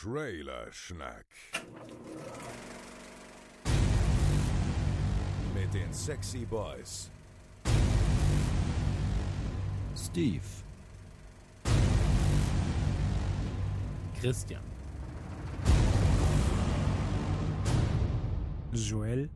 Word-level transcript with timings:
Trailer 0.00 0.70
Mit 5.52 5.74
den 5.74 5.92
Sexy 5.92 6.44
Boys. 6.44 7.10
Steve. 9.96 10.44
Christian. 14.20 14.62
Joel. 18.72 19.28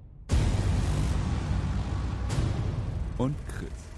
Und 3.18 3.34
Chris. 3.48 3.91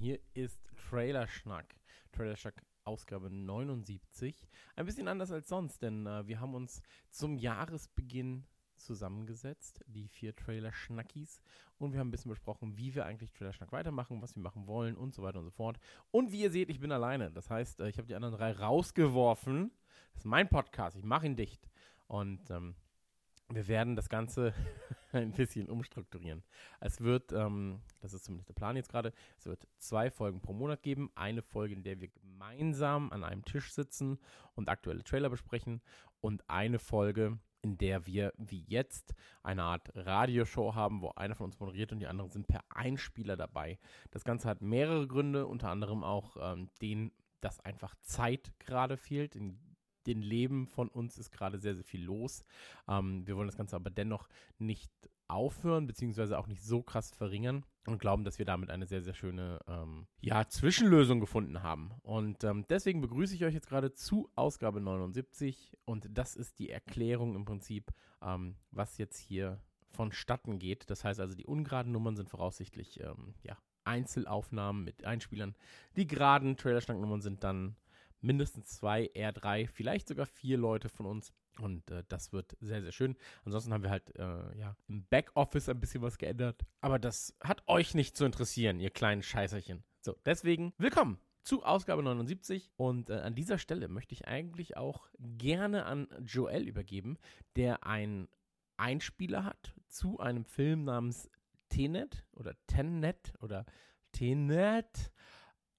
Hier 0.00 0.18
ist 0.32 0.58
Trailerschnack. 0.88 1.76
Trailerschnack 2.12 2.64
Ausgabe 2.84 3.30
79. 3.30 4.48
Ein 4.74 4.86
bisschen 4.86 5.08
anders 5.08 5.30
als 5.30 5.50
sonst, 5.50 5.82
denn 5.82 6.06
äh, 6.06 6.26
wir 6.26 6.40
haben 6.40 6.54
uns 6.54 6.80
zum 7.10 7.36
Jahresbeginn 7.36 8.46
zusammengesetzt, 8.76 9.84
die 9.86 10.08
vier 10.08 10.34
Trailer-Schnackis. 10.34 11.42
Und 11.76 11.92
wir 11.92 12.00
haben 12.00 12.08
ein 12.08 12.12
bisschen 12.12 12.30
besprochen, 12.30 12.78
wie 12.78 12.94
wir 12.94 13.04
eigentlich 13.04 13.30
Trailer-Schnack 13.32 13.72
weitermachen, 13.72 14.22
was 14.22 14.34
wir 14.34 14.42
machen 14.42 14.66
wollen 14.66 14.96
und 14.96 15.14
so 15.14 15.22
weiter 15.22 15.38
und 15.38 15.44
so 15.44 15.50
fort. 15.50 15.78
Und 16.10 16.32
wie 16.32 16.40
ihr 16.40 16.50
seht, 16.50 16.70
ich 16.70 16.80
bin 16.80 16.92
alleine. 16.92 17.30
Das 17.30 17.50
heißt, 17.50 17.80
äh, 17.80 17.90
ich 17.90 17.98
habe 17.98 18.08
die 18.08 18.14
anderen 18.14 18.36
drei 18.36 18.52
rausgeworfen. 18.52 19.70
Das 20.14 20.22
ist 20.22 20.26
mein 20.26 20.48
Podcast, 20.48 20.96
ich 20.96 21.04
mache 21.04 21.26
ihn 21.26 21.36
dicht. 21.36 21.68
Und 22.06 22.50
ähm, 22.50 22.74
wir 23.50 23.68
werden 23.68 23.96
das 23.96 24.08
Ganze 24.08 24.54
ein 25.12 25.32
bisschen 25.32 25.68
umstrukturieren. 25.68 26.42
Es 26.80 27.00
wird, 27.00 27.32
ähm, 27.32 27.80
das 28.00 28.14
ist 28.14 28.24
zumindest 28.24 28.48
der 28.48 28.54
Plan 28.54 28.76
jetzt 28.76 28.90
gerade, 28.90 29.12
es 29.38 29.46
wird 29.46 29.66
zwei 29.78 30.10
Folgen 30.10 30.40
pro 30.40 30.52
Monat 30.52 30.82
geben. 30.82 31.10
Eine 31.14 31.42
Folge, 31.42 31.74
in 31.74 31.82
der 31.82 32.00
wir 32.00 32.08
gemeinsam 32.08 33.10
an 33.12 33.24
einem 33.24 33.44
Tisch 33.44 33.72
sitzen 33.72 34.18
und 34.54 34.68
aktuelle 34.68 35.04
Trailer 35.04 35.30
besprechen. 35.30 35.80
Und 36.20 36.48
eine 36.48 36.78
Folge, 36.78 37.38
in 37.62 37.76
der 37.76 38.06
wir 38.06 38.32
wie 38.38 38.64
jetzt 38.66 39.14
eine 39.42 39.64
Art 39.64 39.90
Radioshow 39.94 40.74
haben, 40.74 41.02
wo 41.02 41.10
einer 41.10 41.34
von 41.34 41.46
uns 41.46 41.58
moderiert 41.58 41.92
und 41.92 42.00
die 42.00 42.06
anderen 42.06 42.30
sind 42.30 42.46
per 42.46 42.64
Einspieler 42.70 43.36
dabei. 43.36 43.78
Das 44.10 44.24
Ganze 44.24 44.48
hat 44.48 44.62
mehrere 44.62 45.06
Gründe, 45.06 45.46
unter 45.46 45.68
anderem 45.68 46.04
auch 46.04 46.36
ähm, 46.40 46.68
den, 46.80 47.12
dass 47.40 47.60
einfach 47.60 47.94
Zeit 48.00 48.52
gerade 48.60 48.96
fehlt. 48.96 49.34
In 49.34 49.58
den 50.06 50.22
Leben 50.22 50.66
von 50.66 50.88
uns 50.88 51.18
ist 51.18 51.30
gerade 51.30 51.58
sehr, 51.58 51.74
sehr 51.74 51.84
viel 51.84 52.04
los. 52.04 52.44
Ähm, 52.88 53.26
wir 53.26 53.36
wollen 53.36 53.48
das 53.48 53.56
Ganze 53.56 53.76
aber 53.76 53.90
dennoch 53.90 54.28
nicht 54.58 54.92
aufhören, 55.28 55.86
beziehungsweise 55.86 56.38
auch 56.38 56.46
nicht 56.46 56.62
so 56.62 56.82
krass 56.82 57.10
verringern 57.12 57.64
und 57.86 57.98
glauben, 57.98 58.24
dass 58.24 58.38
wir 58.38 58.46
damit 58.46 58.70
eine 58.70 58.86
sehr, 58.86 59.02
sehr 59.02 59.14
schöne 59.14 59.60
ähm, 59.66 60.06
ja, 60.20 60.48
Zwischenlösung 60.48 61.20
gefunden 61.20 61.62
haben. 61.62 61.92
Und 62.02 62.44
ähm, 62.44 62.64
deswegen 62.68 63.00
begrüße 63.00 63.34
ich 63.34 63.44
euch 63.44 63.54
jetzt 63.54 63.68
gerade 63.68 63.92
zu 63.92 64.28
Ausgabe 64.34 64.80
79 64.80 65.76
und 65.84 66.08
das 66.10 66.36
ist 66.36 66.58
die 66.58 66.70
Erklärung 66.70 67.36
im 67.36 67.44
Prinzip, 67.44 67.92
ähm, 68.22 68.56
was 68.70 68.98
jetzt 68.98 69.18
hier 69.18 69.62
vonstatten 69.92 70.58
geht. 70.58 70.90
Das 70.90 71.04
heißt 71.04 71.20
also, 71.20 71.34
die 71.34 71.46
ungeraden 71.46 71.92
Nummern 71.92 72.16
sind 72.16 72.28
voraussichtlich 72.28 73.00
ähm, 73.00 73.34
ja, 73.42 73.56
Einzelaufnahmen 73.84 74.84
mit 74.84 75.04
Einspielern. 75.04 75.54
Die 75.96 76.06
geraden 76.06 76.56
Trailerschnanknummern 76.56 77.20
sind 77.20 77.44
dann 77.44 77.76
mindestens 78.20 78.68
zwei, 78.68 79.06
eher 79.06 79.32
drei, 79.32 79.66
vielleicht 79.66 80.08
sogar 80.08 80.26
vier 80.26 80.58
Leute 80.58 80.88
von 80.88 81.06
uns. 81.06 81.32
Und 81.60 81.90
äh, 81.90 82.04
das 82.08 82.32
wird 82.32 82.56
sehr, 82.60 82.82
sehr 82.82 82.92
schön. 82.92 83.16
Ansonsten 83.44 83.72
haben 83.72 83.82
wir 83.82 83.90
halt 83.90 84.14
äh, 84.16 84.58
ja, 84.58 84.76
im 84.88 85.04
Backoffice 85.06 85.68
ein 85.68 85.80
bisschen 85.80 86.02
was 86.02 86.18
geändert. 86.18 86.64
Aber 86.80 86.98
das 86.98 87.36
hat 87.40 87.62
euch 87.66 87.94
nicht 87.94 88.16
zu 88.16 88.24
interessieren, 88.24 88.80
ihr 88.80 88.90
kleinen 88.90 89.22
Scheißerchen. 89.22 89.82
So, 90.00 90.16
deswegen 90.24 90.72
willkommen 90.78 91.18
zu 91.42 91.62
Ausgabe 91.64 92.02
79. 92.02 92.70
Und 92.76 93.10
äh, 93.10 93.14
an 93.14 93.34
dieser 93.34 93.58
Stelle 93.58 93.88
möchte 93.88 94.14
ich 94.14 94.26
eigentlich 94.28 94.76
auch 94.76 95.08
gerne 95.18 95.84
an 95.84 96.08
Joel 96.24 96.66
übergeben, 96.66 97.18
der 97.56 97.86
einen 97.86 98.28
Einspieler 98.76 99.44
hat 99.44 99.74
zu 99.88 100.18
einem 100.20 100.44
Film 100.44 100.84
namens 100.84 101.28
Tenet 101.68 102.24
oder 102.32 102.54
Tenet 102.66 103.34
oder 103.40 103.66
Tenet. 104.12 105.10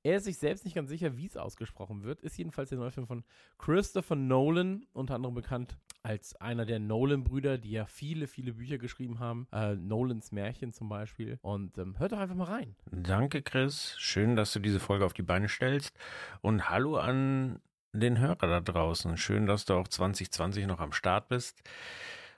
Er 0.04 0.18
ist 0.18 0.24
sich 0.24 0.38
selbst 0.38 0.66
nicht 0.66 0.74
ganz 0.74 0.90
sicher, 0.90 1.16
wie 1.16 1.28
es 1.28 1.38
ausgesprochen 1.38 2.04
wird. 2.04 2.22
Ist 2.22 2.38
jedenfalls 2.38 2.70
der 2.70 2.80
neue 2.80 2.92
Film 2.92 3.06
von 3.06 3.24
Christopher 3.60 4.16
Nolan, 4.16 4.86
unter 4.94 5.16
anderem 5.16 5.36
bekannt 5.36 5.78
als 6.02 6.36
einer 6.38 6.66
der 6.66 6.80
Nolan-Brüder, 6.80 7.60
die 7.60 7.72
ja 7.72 7.86
viele, 7.86 8.26
viele 8.26 8.54
Bücher 8.54 8.80
geschrieben 8.80 9.20
haben. 9.20 9.48
Äh, 9.52 9.76
Nolans 9.76 10.32
Märchen 10.32 10.74
zum 10.74 10.90
Beispiel. 10.90 11.38
Und 11.42 11.78
ähm, 11.78 12.00
hört 12.00 12.14
doch 12.14 12.18
einfach 12.18 12.36
mal 12.36 12.46
rein. 12.46 12.76
Danke, 12.92 13.44
Chris. 13.44 13.96
Schön, 14.00 14.36
dass 14.36 14.54
du 14.54 14.60
diese 14.60 14.80
Folge 14.80 15.06
auf 15.06 15.14
die 15.14 15.22
Beine 15.22 15.48
stellst. 15.48 15.96
Und 16.42 16.70
hallo 16.70 16.98
an 16.98 17.60
den 17.94 18.18
Hörer 18.18 18.48
da 18.48 18.60
draußen. 18.60 19.18
Schön, 19.18 19.46
dass 19.46 19.66
du 19.66 19.76
auch 19.76 19.88
2020 19.88 20.66
noch 20.66 20.80
am 20.80 20.94
Start 20.94 21.28
bist. 21.28 21.62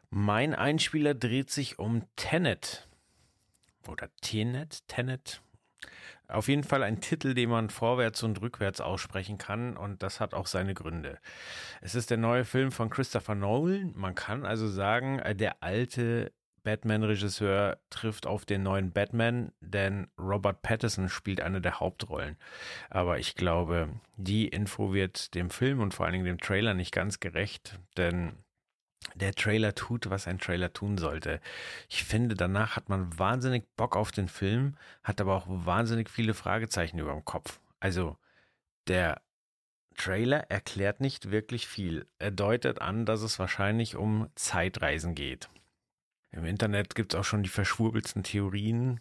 Mein 0.09 0.53
Einspieler 0.53 1.13
dreht 1.13 1.49
sich 1.49 1.79
um 1.79 2.03
Tenet. 2.17 2.89
Oder 3.87 4.09
Tenet, 4.21 4.87
Tenet, 4.87 5.41
auf 6.33 6.47
jeden 6.47 6.63
Fall 6.63 6.83
ein 6.83 7.01
Titel, 7.01 7.33
den 7.33 7.49
man 7.49 7.69
vorwärts 7.69 8.23
und 8.23 8.41
rückwärts 8.41 8.81
aussprechen 8.81 9.37
kann 9.37 9.77
und 9.77 10.03
das 10.03 10.19
hat 10.19 10.33
auch 10.33 10.47
seine 10.47 10.73
Gründe. 10.73 11.19
Es 11.81 11.95
ist 11.95 12.09
der 12.09 12.17
neue 12.17 12.45
Film 12.45 12.71
von 12.71 12.89
Christopher 12.89 13.35
Nolan. 13.35 13.93
Man 13.95 14.15
kann 14.15 14.45
also 14.45 14.67
sagen, 14.67 15.19
äh, 15.19 15.35
der 15.35 15.61
alte 15.61 16.31
Batman-Regisseur 16.63 17.77
trifft 17.89 18.25
auf 18.25 18.45
den 18.45 18.63
neuen 18.63 18.91
Batman, 18.91 19.51
denn 19.59 20.07
Robert 20.17 20.61
Pattinson 20.61 21.09
spielt 21.09 21.41
eine 21.41 21.61
der 21.61 21.79
Hauptrollen. 21.79 22.37
Aber 22.89 23.19
ich 23.19 23.35
glaube, 23.35 23.89
die 24.15 24.47
Info 24.47 24.93
wird 24.93 25.35
dem 25.35 25.49
Film 25.49 25.81
und 25.81 25.93
vor 25.93 26.05
allen 26.05 26.13
Dingen 26.13 26.25
dem 26.25 26.39
Trailer 26.39 26.73
nicht 26.73 26.93
ganz 26.93 27.19
gerecht, 27.19 27.79
denn 27.97 28.37
der 29.15 29.33
Trailer 29.33 29.75
tut, 29.75 30.09
was 30.09 30.27
ein 30.27 30.39
Trailer 30.39 30.73
tun 30.73 30.97
sollte. 30.97 31.39
Ich 31.89 32.03
finde, 32.03 32.35
danach 32.35 32.75
hat 32.75 32.89
man 32.89 33.17
wahnsinnig 33.17 33.63
Bock 33.75 33.95
auf 33.95 34.11
den 34.11 34.27
Film, 34.27 34.75
hat 35.03 35.21
aber 35.21 35.35
auch 35.35 35.45
wahnsinnig 35.47 36.09
viele 36.09 36.33
Fragezeichen 36.33 36.99
über 36.99 37.11
dem 37.11 37.25
Kopf. 37.25 37.59
Also, 37.79 38.17
der 38.87 39.21
Trailer 39.95 40.49
erklärt 40.49 41.01
nicht 41.01 41.31
wirklich 41.31 41.67
viel. 41.67 42.07
Er 42.17 42.31
deutet 42.31 42.81
an, 42.81 43.05
dass 43.05 43.21
es 43.21 43.39
wahrscheinlich 43.39 43.95
um 43.95 44.29
Zeitreisen 44.35 45.15
geht. 45.15 45.49
Im 46.31 46.45
Internet 46.45 46.95
gibt 46.95 47.13
es 47.13 47.19
auch 47.19 47.23
schon 47.23 47.43
die 47.43 47.49
verschwurbelsten 47.49 48.23
Theorien. 48.23 48.99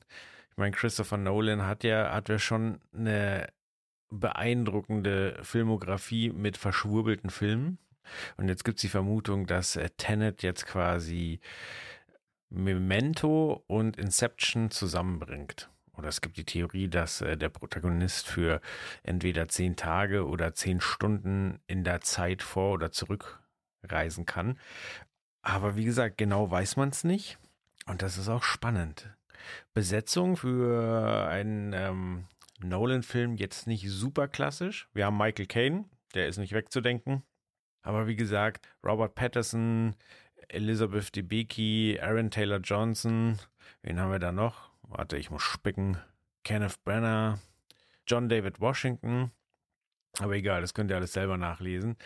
Ich 0.51 0.57
meine, 0.59 0.73
Christopher 0.73 1.17
Nolan 1.17 1.67
hat 1.67 1.83
ja, 1.83 2.13
hat 2.13 2.29
ja 2.29 2.39
schon 2.39 2.81
eine 2.95 3.49
beeindruckende 4.11 5.39
Filmografie 5.43 6.31
mit 6.31 6.59
verschwurbelten 6.59 7.31
Filmen. 7.31 7.79
Und 8.37 8.49
jetzt 8.49 8.65
gibt 8.65 8.79
es 8.79 8.83
die 8.83 8.89
Vermutung, 8.89 9.47
dass 9.47 9.77
äh, 9.77 9.91
Tenet 9.97 10.43
jetzt 10.43 10.67
quasi 10.67 11.41
Memento 12.51 13.65
und 13.67 13.97
Inception 13.97 14.71
zusammenbringt. 14.71 15.71
Oder 15.95 16.09
es 16.09 16.21
gibt 16.21 16.37
die 16.37 16.45
Theorie, 16.45 16.89
dass 16.89 17.21
äh, 17.21 17.37
der 17.37 17.49
Protagonist 17.49 18.27
für 18.27 18.61
entweder 19.03 19.49
zehn 19.49 19.77
Tage 19.77 20.27
oder 20.27 20.55
zehn 20.55 20.81
Stunden 20.81 21.61
in 21.67 21.85
der 21.85 22.01
Zeit 22.01 22.43
vor 22.43 22.73
oder 22.73 22.93
zurück 22.93 23.41
reisen 23.83 24.27
kann. 24.27 24.59
Aber 25.43 25.77
wie 25.77 25.85
gesagt, 25.85 26.19
genau 26.19 26.51
weiß 26.51 26.77
man 26.77 26.91
es 26.91 27.05
nicht. 27.05 27.39
Und 27.87 28.03
das 28.03 28.17
ist 28.17 28.29
auch 28.29 28.45
spannend. 28.45 29.11
Besetzung 29.75 30.37
für 30.37 31.29
einen 31.29 31.73
ähm, 31.73 32.25
Nolan-Film 32.61 33.37
jetzt 33.37 33.67
nicht 33.67 33.89
super 33.89 34.29
klassisch. 34.29 34.89
Wir 34.95 35.07
haben 35.07 35.19
Michael 35.19 35.47
Caine, 35.47 35.85
der 36.15 36.29
ist 36.29 36.39
nicht 36.39 36.53
wegzudenken. 36.53 37.23
Aber 37.83 38.07
wie 38.07 38.17
gesagt, 38.17 38.69
Robert 38.85 39.15
Patterson, 39.15 39.95
Elizabeth 40.49 41.15
Debicki, 41.15 41.99
Aaron 42.01 42.31
Taylor 42.31 42.61
Johnson, 42.61 43.39
wen 43.83 44.01
haben 44.01 44.13
wir 44.13 44.19
da 44.19 44.33
noch? 44.33 44.71
Warte, 44.83 45.17
ich 45.17 45.31
muss 45.31 45.43
spicken. 45.43 45.99
Kenneth 46.45 46.83
Brenner, 46.85 47.39
John 48.07 48.29
David 48.29 48.61
Washington. 48.61 49.31
Aber 50.19 50.35
egal, 50.35 50.61
das 50.61 50.75
könnt 50.75 50.91
ihr 50.91 50.97
alles 50.97 51.13
selber 51.13 51.39
nachlesen. 51.39 51.97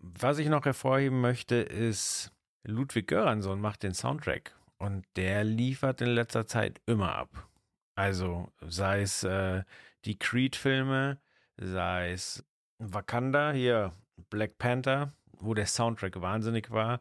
Was 0.00 0.38
ich 0.38 0.48
noch 0.48 0.64
hervorheben 0.64 1.20
möchte, 1.20 1.56
ist, 1.56 2.32
Ludwig 2.64 3.06
Göransson 3.08 3.60
macht 3.60 3.82
den 3.82 3.94
Soundtrack 3.94 4.56
und 4.78 5.06
der 5.16 5.44
liefert 5.44 6.00
in 6.00 6.08
letzter 6.08 6.46
Zeit 6.46 6.80
immer 6.86 7.14
ab. 7.14 7.48
Also 7.94 8.52
sei 8.60 9.02
es 9.02 9.22
äh, 9.22 9.62
die 10.04 10.18
Creed-Filme, 10.18 11.18
sei 11.56 12.12
es 12.12 12.44
Wakanda, 12.78 13.52
hier 13.52 13.92
Black 14.30 14.58
Panther, 14.58 15.12
wo 15.40 15.54
der 15.54 15.66
Soundtrack 15.66 16.20
wahnsinnig 16.20 16.70
war. 16.70 17.00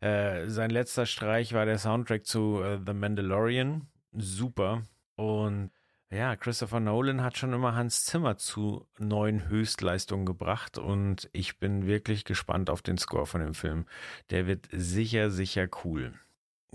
Äh, 0.00 0.46
sein 0.48 0.70
letzter 0.70 1.06
Streich 1.06 1.52
war 1.52 1.66
der 1.66 1.78
Soundtrack 1.78 2.26
zu 2.26 2.62
äh, 2.62 2.78
The 2.84 2.94
Mandalorian. 2.94 3.88
Super. 4.12 4.82
Und 5.16 5.70
ja, 6.10 6.36
Christopher 6.36 6.80
Nolan 6.80 7.22
hat 7.22 7.36
schon 7.36 7.52
immer 7.52 7.74
Hans 7.74 8.04
Zimmer 8.04 8.36
zu 8.36 8.86
neuen 8.98 9.48
Höchstleistungen 9.48 10.26
gebracht 10.26 10.78
und 10.78 11.28
ich 11.32 11.58
bin 11.58 11.86
wirklich 11.86 12.24
gespannt 12.24 12.70
auf 12.70 12.82
den 12.82 12.98
Score 12.98 13.26
von 13.26 13.40
dem 13.40 13.54
Film. 13.54 13.86
Der 14.30 14.46
wird 14.46 14.68
sicher, 14.70 15.30
sicher 15.30 15.66
cool. 15.84 16.14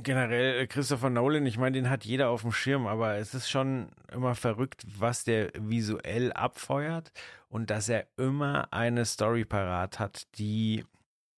Generell 0.04 0.62
äh, 0.62 0.68
Christopher 0.68 1.10
Nolan, 1.10 1.46
ich 1.46 1.58
meine, 1.58 1.78
den 1.78 1.90
hat 1.90 2.06
jeder 2.06 2.30
auf 2.30 2.42
dem 2.42 2.52
Schirm, 2.52 2.88
aber 2.88 3.16
es 3.16 3.34
ist 3.34 3.50
schon 3.50 3.90
immer 4.12 4.36
verrückt, 4.36 4.84
was 4.98 5.24
der 5.24 5.52
visuell 5.56 6.32
abfeuert 6.34 7.12
und 7.50 7.70
dass 7.70 7.90
er 7.90 8.08
immer 8.18 8.72
eine 8.72 9.06
Story 9.06 9.46
parat 9.46 10.00
hat, 10.00 10.28
die 10.38 10.86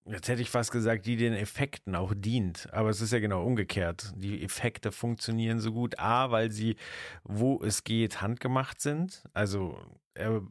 Jetzt 0.04 0.28
hätte 0.28 0.42
ich 0.42 0.50
fast 0.50 0.72
gesagt, 0.72 1.06
die 1.06 1.16
den 1.16 1.32
Effekten 1.32 1.94
auch 1.94 2.12
dient. 2.12 2.68
Aber 2.72 2.88
es 2.90 3.00
ist 3.00 3.12
ja 3.12 3.20
genau 3.20 3.44
umgekehrt. 3.44 4.12
Die 4.16 4.42
Effekte 4.42 4.90
funktionieren 4.90 5.60
so 5.60 5.72
gut. 5.72 5.96
A, 6.00 6.32
weil 6.32 6.50
sie, 6.50 6.74
wo 7.22 7.62
es 7.62 7.84
geht, 7.84 8.20
handgemacht 8.20 8.80
sind. 8.80 9.22
Also 9.32 9.78
er 10.14 10.42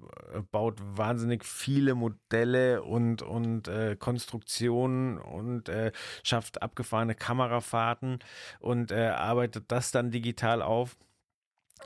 baut 0.51 0.79
wahnsinnig 0.81 1.45
viele 1.45 1.95
Modelle 1.95 2.83
und, 2.83 3.21
und 3.21 3.67
äh, 3.67 3.95
Konstruktionen 3.95 5.17
und 5.17 5.69
äh, 5.69 5.91
schafft 6.23 6.61
abgefahrene 6.61 7.15
Kamerafahrten 7.15 8.19
und 8.59 8.91
äh, 8.91 9.07
arbeitet 9.07 9.65
das 9.71 9.91
dann 9.91 10.11
digital 10.11 10.61
auf 10.61 10.97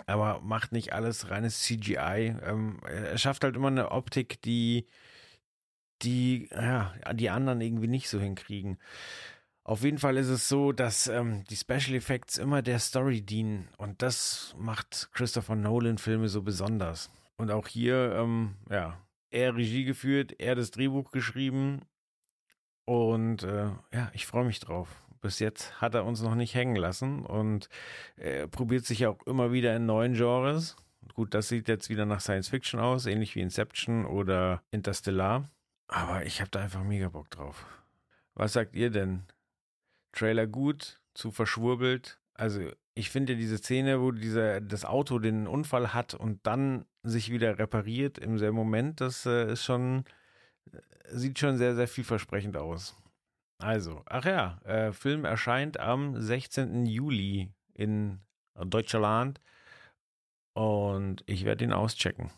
aber 0.07 0.41
macht 0.41 0.73
nicht 0.73 0.91
alles 0.91 1.29
reines 1.29 1.61
CGI. 1.61 2.35
Ähm, 2.43 2.79
er 2.85 3.17
schafft 3.17 3.45
halt 3.45 3.55
immer 3.55 3.69
eine 3.69 3.91
Optik, 3.91 4.41
die 4.41 4.87
die, 6.01 6.49
ja, 6.51 6.93
die 7.13 7.29
anderen 7.29 7.61
irgendwie 7.61 7.87
nicht 7.87 8.09
so 8.09 8.19
hinkriegen. 8.19 8.77
Auf 9.63 9.81
jeden 9.83 9.97
Fall 9.97 10.17
ist 10.17 10.27
es 10.27 10.47
so, 10.47 10.71
dass 10.71 11.07
ähm, 11.07 11.43
die 11.49 11.55
Special 11.55 11.95
Effects 11.95 12.37
immer 12.37 12.61
der 12.61 12.79
Story 12.79 13.21
dienen 13.21 13.69
und 13.77 14.01
das 14.01 14.53
macht 14.57 15.09
Christopher 15.13 15.55
Nolan 15.55 15.97
Filme 15.97 16.27
so 16.27 16.41
besonders. 16.43 17.09
Und 17.37 17.51
auch 17.51 17.67
hier, 17.67 18.15
ähm, 18.15 18.55
ja, 18.69 18.97
er 19.29 19.55
Regie 19.55 19.83
geführt, 19.83 20.35
er 20.39 20.55
das 20.55 20.71
Drehbuch 20.71 21.11
geschrieben 21.11 21.81
und 22.85 23.43
äh, 23.43 23.71
ja, 23.93 24.11
ich 24.13 24.25
freue 24.25 24.45
mich 24.45 24.59
drauf. 24.59 25.03
Bis 25.21 25.39
jetzt 25.39 25.81
hat 25.81 25.95
er 25.95 26.05
uns 26.05 26.21
noch 26.21 26.35
nicht 26.35 26.53
hängen 26.53 26.75
lassen 26.75 27.25
und 27.25 27.67
äh, 28.15 28.47
probiert 28.47 28.85
sich 28.85 29.07
auch 29.07 29.21
immer 29.25 29.51
wieder 29.51 29.75
in 29.75 29.85
neuen 29.85 30.13
Genres. 30.13 30.75
Gut, 31.13 31.33
das 31.33 31.47
sieht 31.47 31.67
jetzt 31.67 31.89
wieder 31.89 32.05
nach 32.05 32.19
Science 32.19 32.49
Fiction 32.49 32.79
aus, 32.79 33.05
ähnlich 33.05 33.35
wie 33.35 33.41
Inception 33.41 34.05
oder 34.05 34.61
Interstellar. 34.71 35.49
Aber 35.87 36.25
ich 36.25 36.41
habe 36.41 36.51
da 36.51 36.61
einfach 36.61 36.83
mega 36.83 37.09
Bock 37.09 37.29
drauf. 37.31 37.65
Was 38.35 38.53
sagt 38.53 38.75
ihr 38.75 38.89
denn? 38.89 39.23
Trailer 40.11 40.47
gut, 40.47 41.01
zu 41.13 41.31
verschwurbelt? 41.31 42.19
Also, 42.33 42.69
ich 42.93 43.09
finde 43.09 43.35
diese 43.35 43.57
Szene, 43.57 44.01
wo 44.01 44.11
dieser, 44.11 44.61
das 44.61 44.85
Auto 44.85 45.19
den 45.19 45.47
Unfall 45.47 45.93
hat 45.93 46.13
und 46.13 46.45
dann 46.45 46.85
sich 47.05 47.31
wieder 47.31 47.57
repariert 47.59 48.17
im 48.17 48.37
selben 48.37 48.55
Moment, 48.55 49.01
das 49.01 49.25
äh, 49.25 49.51
ist 49.51 49.63
schon, 49.63 50.05
äh, 50.71 50.79
sieht 51.09 51.39
schon 51.39 51.57
sehr, 51.57 51.75
sehr 51.75 51.87
vielversprechend 51.87 52.57
aus. 52.57 52.95
Also, 53.57 54.03
ach 54.05 54.25
ja, 54.25 54.59
äh, 54.65 54.91
Film 54.91 55.23
erscheint 55.25 55.79
am 55.79 56.19
16. 56.19 56.85
Juli 56.85 57.53
in 57.73 58.19
Deutschland 58.55 59.39
und 60.53 61.23
ich 61.25 61.45
werde 61.45 61.63
ihn 61.63 61.73
auschecken. 61.73 62.31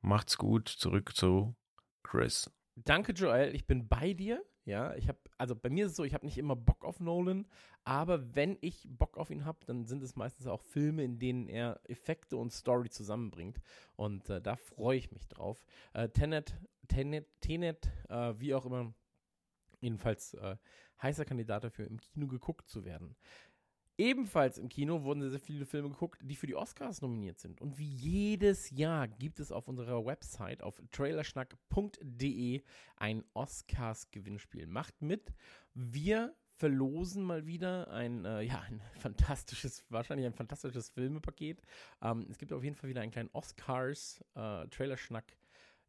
Macht's 0.00 0.38
gut, 0.38 0.68
zurück 0.68 1.14
zu 1.14 1.54
Chris. 2.02 2.50
Danke, 2.76 3.12
Joel. 3.12 3.54
Ich 3.54 3.66
bin 3.66 3.88
bei 3.88 4.12
dir. 4.12 4.44
Ja, 4.66 4.96
ich 4.96 5.06
habe, 5.06 5.18
also 5.38 5.54
bei 5.54 5.70
mir 5.70 5.86
ist 5.86 5.92
es 5.92 5.96
so, 5.96 6.02
ich 6.02 6.12
habe 6.12 6.26
nicht 6.26 6.38
immer 6.38 6.56
Bock 6.56 6.84
auf 6.84 6.98
Nolan, 6.98 7.46
aber 7.84 8.34
wenn 8.34 8.58
ich 8.60 8.84
Bock 8.88 9.16
auf 9.16 9.30
ihn 9.30 9.44
habe, 9.44 9.64
dann 9.64 9.86
sind 9.86 10.02
es 10.02 10.16
meistens 10.16 10.48
auch 10.48 10.60
Filme, 10.60 11.04
in 11.04 11.20
denen 11.20 11.48
er 11.48 11.80
Effekte 11.84 12.36
und 12.36 12.52
Story 12.52 12.90
zusammenbringt. 12.90 13.60
Und 13.94 14.28
äh, 14.28 14.42
da 14.42 14.56
freue 14.56 14.98
ich 14.98 15.12
mich 15.12 15.28
drauf. 15.28 15.64
Äh, 15.92 16.08
Tenet, 16.08 16.58
Tenet, 16.88 17.28
Tenet, 17.40 17.86
äh, 18.08 18.34
wie 18.40 18.54
auch 18.54 18.66
immer, 18.66 18.92
jedenfalls 19.80 20.34
äh, 20.34 20.56
heißer 21.00 21.24
Kandidat 21.24 21.62
dafür, 21.62 21.86
im 21.86 22.00
Kino 22.00 22.26
geguckt 22.26 22.68
zu 22.68 22.84
werden. 22.84 23.14
Ebenfalls 23.98 24.58
im 24.58 24.68
Kino 24.68 25.04
wurden 25.04 25.22
sehr, 25.22 25.30
sehr 25.30 25.40
viele 25.40 25.64
Filme 25.64 25.88
geguckt, 25.88 26.20
die 26.22 26.36
für 26.36 26.46
die 26.46 26.54
Oscars 26.54 27.00
nominiert 27.00 27.38
sind. 27.38 27.62
Und 27.62 27.78
wie 27.78 27.88
jedes 27.88 28.70
Jahr 28.70 29.08
gibt 29.08 29.40
es 29.40 29.50
auf 29.50 29.68
unserer 29.68 30.04
Website 30.04 30.62
auf 30.62 30.82
trailerschnack.de 30.92 32.62
ein 32.96 33.24
Oscars-Gewinnspiel. 33.32 34.66
Macht 34.66 35.00
mit. 35.00 35.32
Wir 35.72 36.34
verlosen 36.56 37.22
mal 37.22 37.46
wieder 37.46 37.90
ein, 37.90 38.26
äh, 38.26 38.42
ja, 38.42 38.60
ein 38.60 38.82
fantastisches, 38.98 39.84
wahrscheinlich 39.88 40.26
ein 40.26 40.34
fantastisches 40.34 40.90
Filmepaket. 40.90 41.62
Ähm, 42.02 42.26
es 42.30 42.36
gibt 42.36 42.52
auf 42.52 42.64
jeden 42.64 42.76
Fall 42.76 42.90
wieder 42.90 43.00
einen 43.00 43.12
kleinen 43.12 43.30
Oscars 43.32 44.22
äh, 44.34 44.66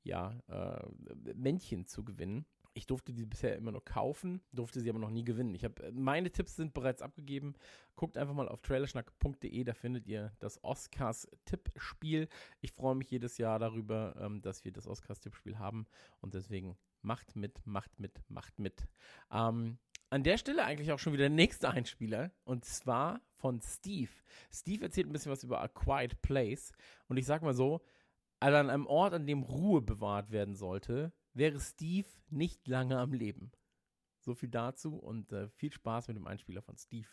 ja, 0.04 0.40
äh, 0.48 1.34
Männchen 1.34 1.86
zu 1.86 2.06
gewinnen. 2.06 2.46
Ich 2.78 2.86
durfte 2.86 3.12
die 3.12 3.26
bisher 3.26 3.56
immer 3.56 3.72
nur 3.72 3.84
kaufen, 3.84 4.40
durfte 4.54 4.82
sie 4.82 4.90
aber 4.92 5.00
noch 5.00 5.10
nie 5.10 5.24
gewinnen. 5.24 5.56
Ich 5.56 5.64
habe 5.64 5.92
meine 5.94 6.30
Tipps 6.30 6.56
sind 6.56 6.76
bereits 6.76 7.02
abgegeben. 7.02 7.56
Guckt 7.96 8.18
einfach 8.18 8.36
mal 8.36 8.48
auf 8.48 8.62
trailerschnack.de, 8.62 9.64
da 9.64 9.74
findet 9.74 10.06
ihr 10.06 10.32
das 10.38 10.64
Oscars 10.64 11.28
Tippspiel. 11.46 12.28
Ich 12.62 12.74
freue 12.74 12.94
mich 12.94 13.10
jedes 13.10 13.40
Jahr 13.40 13.58
darüber, 13.58 14.16
ähm, 14.20 14.44
dass 14.44 14.64
wir 14.64 14.72
das 14.72 14.86
Oscars 14.86 15.20
Tippspiel 15.20 15.58
haben 15.58 15.88
und 16.22 16.36
deswegen 16.36 16.78
macht 17.02 17.36
mit, 17.36 17.66
macht 17.66 18.00
mit, 18.00 18.22
macht 18.30 18.60
mit. 18.60 18.88
Ähm, 19.32 19.80
an 20.12 20.22
der 20.22 20.38
Stelle 20.38 20.64
eigentlich 20.64 20.92
auch 20.92 21.00
schon 21.00 21.14
wieder 21.14 21.24
der 21.24 21.32
nächste 21.32 21.72
Einspieler 21.72 22.32
und 22.44 22.64
zwar 22.64 23.22
von 23.38 23.60
Steve. 23.60 24.12
Steve 24.52 24.84
erzählt 24.84 25.08
ein 25.08 25.14
bisschen 25.14 25.32
was 25.32 25.44
über 25.44 25.62
A 25.62 25.68
Quiet 25.68 26.22
Place 26.22 26.74
und 27.08 27.18
ich 27.18 27.26
sag 27.26 27.42
mal 27.42 27.56
so, 27.56 27.82
also 28.40 28.56
an 28.56 28.70
einem 28.70 28.86
Ort, 28.86 29.16
an 29.16 29.26
dem 29.26 29.42
Ruhe 29.42 29.82
bewahrt 29.82 30.30
werden 30.30 30.54
sollte, 30.54 31.12
wäre 31.38 31.60
Steve 31.60 32.08
nicht 32.30 32.68
lange 32.68 32.98
am 32.98 33.14
Leben. 33.14 33.52
So 34.20 34.34
viel 34.34 34.50
dazu 34.50 34.98
und 34.98 35.32
äh, 35.32 35.48
viel 35.50 35.72
Spaß 35.72 36.08
mit 36.10 36.18
dem 36.18 36.28
Einspieler 36.28 36.62
von 36.62 36.78
Steve. 36.78 37.08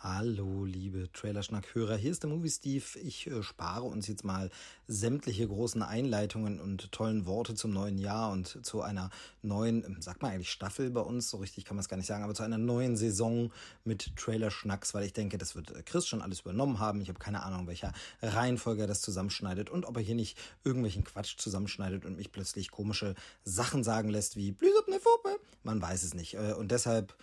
Hallo, 0.00 0.64
liebe 0.64 1.10
Trailerschnack-Hörer. 1.10 1.96
Hier 1.96 2.12
ist 2.12 2.22
der 2.22 2.30
Movie 2.30 2.50
Steve. 2.50 2.84
Ich 3.02 3.26
äh, 3.26 3.42
spare 3.42 3.82
uns 3.82 4.06
jetzt 4.06 4.22
mal 4.22 4.48
sämtliche 4.86 5.48
großen 5.48 5.82
Einleitungen 5.82 6.60
und 6.60 6.92
tollen 6.92 7.26
Worte 7.26 7.56
zum 7.56 7.72
neuen 7.72 7.98
Jahr 7.98 8.30
und 8.30 8.64
zu 8.64 8.80
einer 8.80 9.10
neuen, 9.42 9.82
ähm, 9.84 10.00
sagt 10.00 10.22
man 10.22 10.30
eigentlich 10.30 10.52
Staffel 10.52 10.92
bei 10.92 11.00
uns, 11.00 11.28
so 11.30 11.38
richtig 11.38 11.64
kann 11.64 11.74
man 11.74 11.80
es 11.80 11.88
gar 11.88 11.96
nicht 11.96 12.06
sagen, 12.06 12.22
aber 12.22 12.36
zu 12.36 12.44
einer 12.44 12.58
neuen 12.58 12.96
Saison 12.96 13.50
mit 13.82 14.14
Trailerschnacks, 14.14 14.94
weil 14.94 15.04
ich 15.04 15.14
denke, 15.14 15.36
das 15.36 15.56
wird 15.56 15.72
äh, 15.72 15.82
Chris 15.82 16.06
schon 16.06 16.22
alles 16.22 16.42
übernommen 16.42 16.78
haben. 16.78 17.00
Ich 17.00 17.08
habe 17.08 17.18
keine 17.18 17.42
Ahnung, 17.42 17.66
welcher 17.66 17.92
Reihenfolge 18.22 18.82
er 18.82 18.86
das 18.86 19.00
zusammenschneidet 19.00 19.68
und 19.68 19.84
ob 19.84 19.96
er 19.96 20.02
hier 20.04 20.14
nicht 20.14 20.38
irgendwelchen 20.62 21.02
Quatsch 21.02 21.38
zusammenschneidet 21.38 22.04
und 22.04 22.16
mich 22.16 22.30
plötzlich 22.30 22.70
komische 22.70 23.16
Sachen 23.42 23.82
sagen 23.82 24.10
lässt 24.10 24.36
wie 24.36 24.52
Blüsop 24.52 24.86
ne 24.86 25.00
Fuppe. 25.00 25.40
Man 25.64 25.82
weiß 25.82 26.04
es 26.04 26.14
nicht. 26.14 26.34
Äh, 26.34 26.52
und 26.52 26.70
deshalb 26.70 27.16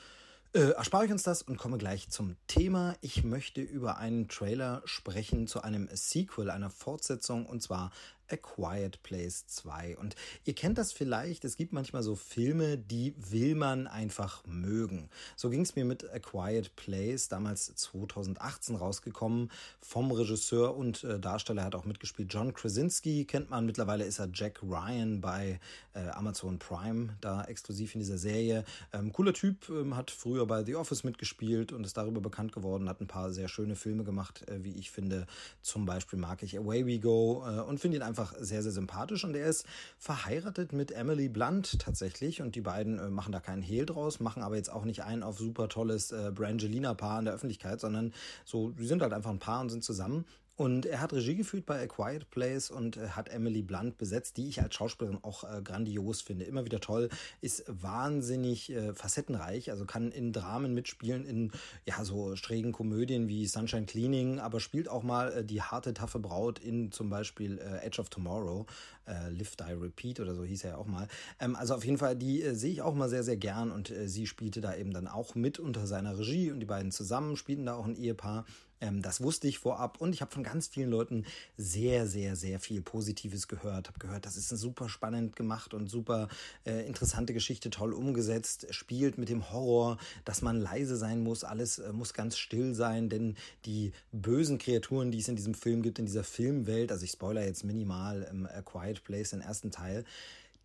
äh, 0.56 0.72
erspare 0.72 1.06
ich 1.06 1.12
uns 1.12 1.24
das 1.24 1.42
und 1.42 1.58
komme 1.58 1.78
gleich 1.78 2.10
zum 2.10 2.38
Thema. 2.48 2.96
Ich 3.02 3.26
möchte 3.26 3.62
über 3.62 3.98
einen 3.98 4.30
Trailer 4.30 4.82
sprechen 4.86 5.48
zu 5.48 5.62
einem 5.62 5.90
Sequel, 5.92 6.50
einer 6.50 6.70
Fortsetzung, 6.70 7.46
und 7.46 7.62
zwar 7.62 7.92
A 8.30 8.38
Quiet 8.38 9.02
Place 9.04 9.46
2. 9.48 9.98
Und 9.98 10.16
ihr 10.44 10.54
kennt 10.54 10.78
das 10.78 10.92
vielleicht, 10.92 11.46
es 11.46 11.58
gibt 11.58 11.74
manchmal 11.74 12.04
so 12.04 12.16
Filme, 12.16 12.78
die 12.78 13.14
will 13.18 13.56
man 13.56 13.88
einfach 13.88 14.44
mögen. 14.46 15.10
So 15.36 15.50
ging 15.50 15.62
es 15.62 15.76
mir 15.76 15.86
mit 15.86 16.10
A 16.12 16.20
Quiet 16.20 16.76
Place, 16.76 17.28
damals 17.28 17.74
2018 17.76 18.76
rausgekommen, 18.76 19.52
vom 19.80 20.12
Regisseur 20.12 20.76
und 20.76 21.04
äh, 21.04 21.20
Darsteller 21.20 21.64
hat 21.64 21.76
auch 21.76 21.86
mitgespielt. 21.86 22.34
John 22.34 22.54
Krasinski 22.54 23.26
kennt 23.26 23.50
man, 23.50 23.66
mittlerweile 23.66 24.06
ist 24.06 24.20
er 24.20 24.30
Jack 24.34 24.62
Ryan 24.64 25.22
bei 25.22 25.60
äh, 25.94 26.08
Amazon 26.10 26.60
Prime, 26.60 27.16
da 27.22 27.44
exklusiv 27.44 27.96
in 27.96 28.00
dieser 28.00 28.18
Serie. 28.18 28.64
Ähm, 28.94 29.12
cooler 29.12 29.34
Typ, 29.34 29.70
ähm, 29.70 29.96
hat 29.96 30.12
früher 30.12 30.46
bei 30.46 30.64
The 30.64 30.76
Office 30.76 31.04
mitgespielt 31.04 31.72
und 31.72 31.84
ist 31.84 31.98
darüber 31.98 32.22
bekannt 32.22 32.52
geworden, 32.52 32.90
hat 32.90 33.02
ein 33.02 33.08
paar 33.08 33.32
sehr 33.32 33.48
schöne 33.48 33.76
Filme 33.76 34.04
gemacht, 34.04 34.48
äh, 34.50 34.64
wie 34.64 34.76
ich 34.76 34.92
finde. 34.92 35.28
Zum 35.62 35.86
Beispiel 35.86 36.20
mag 36.20 36.44
ich 36.44 36.58
Away 36.58 36.86
We 36.86 37.00
Go 37.00 37.44
äh, 37.46 37.62
und 37.62 37.80
finde 37.80 37.98
ihn 37.98 38.04
einfach 38.04 38.15
einfach 38.16 38.34
sehr, 38.40 38.64
sehr 38.64 38.72
sympathisch. 38.72 39.26
Und 39.26 39.36
er 39.36 39.48
ist 39.48 39.66
verheiratet 39.98 40.72
mit 40.72 40.92
Emily 40.92 41.28
Blunt 41.28 41.80
tatsächlich. 41.80 42.42
Und 42.42 42.56
die 42.56 42.62
beiden 42.62 42.98
äh, 42.98 43.10
machen 43.10 43.34
da 43.34 43.42
keinen 43.42 43.62
Hehl 43.62 43.86
draus, 43.86 44.20
machen 44.20 44.42
aber 44.42 44.56
jetzt 44.56 44.72
auch 44.72 44.86
nicht 44.86 45.04
ein 45.04 45.22
auf 45.22 45.38
super 45.38 45.68
tolles 45.68 46.12
äh, 46.12 46.32
Brangelina-Paar 46.34 47.20
in 47.20 47.26
der 47.26 47.34
Öffentlichkeit, 47.34 47.82
sondern 47.82 48.14
so, 48.46 48.74
sie 48.78 48.88
sind 48.88 49.02
halt 49.02 49.14
einfach 49.14 49.32
ein 49.32 49.40
Paar 49.40 49.62
und 49.62 49.70
sind 49.70 49.84
zusammen 49.84 50.26
und 50.58 50.86
er 50.86 51.02
hat 51.02 51.12
Regie 51.12 51.36
geführt 51.36 51.66
bei 51.66 51.84
A 51.84 51.88
Quiet 51.88 52.30
Place 52.30 52.72
und 52.72 52.96
äh, 52.96 53.10
hat 53.10 53.28
Emily 53.30 53.62
Blunt 53.62 53.98
besetzt, 53.98 54.38
die 54.38 54.48
ich 54.48 54.62
als 54.62 54.76
Schauspielerin 54.76 55.20
auch 55.22 55.44
äh, 55.44 55.62
grandios 55.62 56.22
finde. 56.22 56.46
Immer 56.46 56.64
wieder 56.64 56.80
toll, 56.80 57.10
ist 57.42 57.66
wahnsinnig 57.68 58.72
äh, 58.72 58.94
facettenreich, 58.94 59.70
also 59.72 59.86
kann 59.86 60.12
in 60.12 60.32
Dramen 60.32 60.74
mitspielen, 60.74 61.26
in 61.26 61.52
ja 61.86 62.04
so 62.06 62.38
schrägen 62.38 62.72
Komödien 62.72 63.28
wie 63.28 63.46
Sunshine 63.48 63.86
Cleaning, 63.86 64.40
aber 64.40 64.62
spielt 64.62 64.88
auch 64.88 65.04
mal 65.04 65.34
äh, 65.34 65.44
die 65.44 65.62
harte, 65.62 65.94
taffe 65.94 66.20
Braut 66.20 66.60
in 66.60 66.92
zum 66.92 67.10
Beispiel 67.10 67.58
äh, 67.58 67.86
Edge 67.86 68.00
of 68.00 68.10
Tomorrow, 68.10 68.66
äh, 69.08 69.30
Live, 69.32 69.58
Die, 69.58 69.74
Repeat 69.74 70.22
oder 70.22 70.36
so 70.36 70.46
hieß 70.46 70.64
er 70.64 70.72
ja 70.72 70.78
auch 70.78 70.88
mal. 70.88 71.10
Ähm, 71.42 71.58
also 71.58 71.76
auf 71.76 71.84
jeden 71.84 71.98
Fall, 71.98 72.16
die 72.16 72.42
sehe 72.56 72.72
ich 72.72 72.82
auch 72.82 72.96
mal 72.96 73.10
sehr, 73.10 73.24
sehr 73.24 73.38
gern 73.38 73.72
und 73.72 73.94
sie 74.06 74.26
spielte 74.26 74.62
da 74.62 74.74
eben 74.76 74.94
dann 74.94 75.08
auch 75.08 75.36
mit 75.36 75.60
unter 75.60 75.86
seiner 75.86 76.18
Regie 76.18 76.52
und 76.52 76.62
die 76.62 76.66
beiden 76.66 76.92
zusammen 76.92 77.36
spielten 77.36 77.66
da 77.66 77.76
auch 77.76 77.86
ein 77.86 77.96
Ehepaar. 77.96 78.46
Ähm, 78.86 79.02
das 79.02 79.22
wusste 79.22 79.48
ich 79.48 79.60
vorab 79.60 80.00
und 80.00 80.14
ich 80.14 80.22
habe 80.22 80.32
von 80.32 80.44
ganz 80.44 80.68
vielen 80.68 80.90
Leuten 80.90 81.26
sehr, 81.58 82.08
sehr, 82.08 82.36
sehr 82.36 82.60
viel 82.60 82.82
Positives 82.82 83.48
gehört. 83.48 83.88
Habe 83.88 84.00
gehört, 84.00 84.26
das 84.26 84.38
ist 84.38 84.50
super 84.50 84.90
spannend 84.90 85.36
gemacht 85.36 85.74
und 85.74 85.90
super 85.90 86.30
äh, 86.66 86.86
interessante 86.86 87.34
Geschichte, 87.34 87.70
toll 87.70 87.94
umgesetzt, 87.94 88.68
spielt 88.70 89.18
mit 89.18 89.30
dem 89.30 89.52
Horror, 89.52 89.98
dass 90.24 90.42
man 90.42 90.60
leise 90.60 90.96
sein 90.96 91.22
muss, 91.24 91.44
alles 91.44 91.80
äh, 91.80 91.92
muss 91.92 92.14
ganz 92.14 92.38
still 92.38 92.74
sein, 92.74 93.10
denn 93.10 93.36
die 93.66 93.92
bösen 94.12 94.58
Kreaturen, 94.58 95.12
die 95.12 95.20
es 95.20 95.28
in 95.28 95.36
diesem 95.36 95.54
Film 95.54 95.82
gibt, 95.82 96.00
in 96.00 96.06
dieser 96.06 96.24
Filmwelt, 96.24 96.92
also 96.92 97.04
ich 97.04 97.12
spoiler 97.12 97.46
jetzt 97.46 97.64
minimal 97.64 98.28
im 98.30 98.46
A 98.46 98.62
Quiet 98.62 99.04
Place, 99.04 99.32
den 99.32 99.42
ersten 99.42 99.72
Teil, 99.72 100.06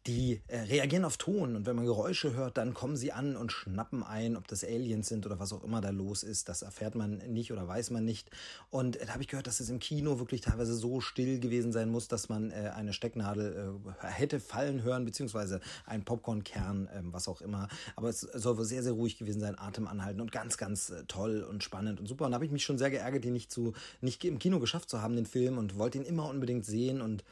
die 0.07 0.41
äh, 0.47 0.61
reagieren 0.61 1.05
auf 1.05 1.19
Ton 1.19 1.57
und 1.57 1.67
wenn 1.67 1.77
man 1.77 1.85
Geräusche 1.85 2.33
hört, 2.35 2.57
dann 2.57 2.73
kommen 2.73 2.97
sie 2.97 3.13
an 3.13 3.37
und 3.37 3.53
schnappen 3.53 4.03
ein, 4.03 4.37
ob 4.37 4.49
das 4.49 4.65
Aliens 4.65 5.09
sind 5.09 5.27
oder 5.27 5.39
was 5.39 5.53
auch 5.53 5.63
immer 5.63 5.83
da 5.83 5.91
los 5.91 6.23
ist. 6.23 6.49
Das 6.49 6.63
erfährt 6.63 6.95
man 6.95 7.19
nicht 7.29 7.53
oder 7.53 7.69
weiß 7.69 7.91
man 7.91 8.05
nicht. 8.05 8.31
Und 8.71 8.97
äh, 8.97 9.05
da 9.05 9.13
habe 9.13 9.23
ich 9.23 9.29
gehört, 9.29 9.47
dass 9.47 9.61
es 9.61 9.69
im 9.69 9.79
Kino 9.79 10.19
wirklich 10.19 10.41
teilweise 10.41 10.75
so 10.75 11.01
still 11.01 11.39
gewesen 11.39 11.73
sein 11.73 11.91
muss, 11.91 12.09
dass 12.09 12.31
man 12.31 12.51
äh, 12.51 12.73
eine 12.75 12.95
Stecknadel 12.95 13.79
äh, 14.03 14.07
hätte 14.07 14.41
fallen 14.41 14.83
hören, 14.83 15.05
beziehungsweise 15.05 15.61
einen 15.85 16.05
Popcornkern, 16.05 16.89
ähm, 16.95 17.13
was 17.13 17.29
auch 17.29 17.43
immer. 17.43 17.69
Aber 17.95 18.09
es 18.09 18.21
soll 18.21 18.57
wohl 18.57 18.65
sehr, 18.65 18.83
sehr 18.83 18.93
ruhig 18.93 19.19
gewesen 19.19 19.41
sein, 19.41 19.59
Atem 19.59 19.87
anhalten 19.87 20.23
und 20.23 20.33
ganz, 20.33 20.57
ganz 20.57 20.89
äh, 20.89 21.05
toll 21.09 21.43
und 21.43 21.63
spannend 21.63 22.01
und 22.01 22.07
super. 22.07 22.25
Und 22.25 22.31
da 22.31 22.37
habe 22.37 22.47
ich 22.47 22.53
mich 22.53 22.65
schon 22.65 22.79
sehr 22.79 22.91
geärgert, 22.91 23.27
ihn 23.27 23.35
nicht, 23.35 23.53
zu, 23.53 23.75
nicht 24.01 24.25
im 24.25 24.39
Kino 24.39 24.61
geschafft 24.61 24.89
zu 24.89 25.03
haben, 25.03 25.15
den 25.15 25.27
Film, 25.27 25.59
und 25.59 25.77
wollte 25.77 25.99
ihn 25.99 26.05
immer 26.05 26.29
unbedingt 26.29 26.65
sehen 26.65 27.03
und 27.03 27.23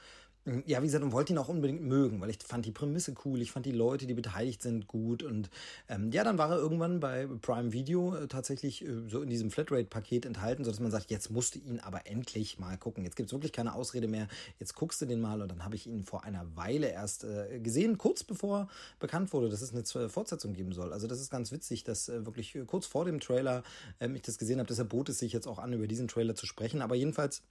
ja, 0.67 0.81
wie 0.83 0.87
gesagt, 0.87 1.05
und 1.05 1.13
wollte 1.13 1.33
ihn 1.33 1.39
auch 1.39 1.49
unbedingt 1.49 1.83
mögen, 1.83 2.21
weil 2.21 2.31
ich 2.31 2.39
fand 2.45 2.65
die 2.65 2.73
Prämisse 2.73 3.15
cool, 3.25 3.41
ich 3.41 3.53
fand 3.53 3.67
die 3.67 3.73
Leute, 3.73 4.07
die 4.07 4.15
beteiligt 4.15 4.63
sind, 4.63 4.87
gut. 4.87 5.23
Und 5.23 5.51
ähm, 5.89 6.11
ja, 6.13 6.25
dann 6.25 6.39
war 6.39 6.51
er 6.51 6.59
irgendwann 6.59 7.01
bei 7.01 7.27
Prime 7.43 7.73
Video 7.73 8.15
äh, 8.15 8.29
tatsächlich 8.29 8.85
äh, 8.85 9.09
so 9.09 9.23
in 9.23 9.31
diesem 9.31 9.51
Flatrate-Paket 9.51 10.27
enthalten, 10.27 10.65
sodass 10.65 10.81
man 10.81 10.91
sagt, 10.91 11.11
jetzt 11.11 11.31
musst 11.31 11.55
du 11.55 11.59
ihn 11.59 11.81
aber 11.81 12.07
endlich 12.07 12.59
mal 12.59 12.77
gucken. 12.79 13.05
Jetzt 13.05 13.17
gibt 13.17 13.29
es 13.29 13.33
wirklich 13.33 13.53
keine 13.53 13.75
Ausrede 13.75 14.09
mehr, 14.09 14.29
jetzt 14.59 14.75
guckst 14.75 15.01
du 15.01 15.07
den 15.07 15.21
mal. 15.21 15.43
Und 15.43 15.51
dann 15.51 15.65
habe 15.65 15.75
ich 15.75 15.87
ihn 15.87 16.05
vor 16.05 16.25
einer 16.25 16.45
Weile 16.57 16.89
erst 16.89 17.25
äh, 17.25 17.61
gesehen, 17.61 17.99
kurz 17.99 18.25
bevor 18.25 18.69
bekannt 18.99 19.33
wurde, 19.33 19.49
dass 19.49 19.63
es 19.63 19.73
eine 19.73 20.09
Fortsetzung 20.09 20.55
geben 20.55 20.73
soll. 20.73 20.93
Also 20.93 21.07
das 21.07 21.21
ist 21.21 21.31
ganz 21.31 21.53
witzig, 21.53 21.85
dass 21.85 22.09
äh, 22.09 22.25
wirklich 22.27 22.57
kurz 22.67 22.87
vor 22.87 23.05
dem 23.05 23.21
Trailer 23.21 23.63
ähm, 24.01 24.15
ich 24.15 24.23
das 24.23 24.39
gesehen 24.39 24.59
habe. 24.59 24.69
Deshalb 24.69 24.89
bot 24.89 25.09
es 25.09 25.19
sich 25.19 25.33
jetzt 25.33 25.47
auch 25.47 25.59
an, 25.59 25.73
über 25.73 25.87
diesen 25.87 26.09
Trailer 26.09 26.35
zu 26.35 26.47
sprechen. 26.47 26.83
Aber 26.83 26.95
jedenfalls 26.95 27.43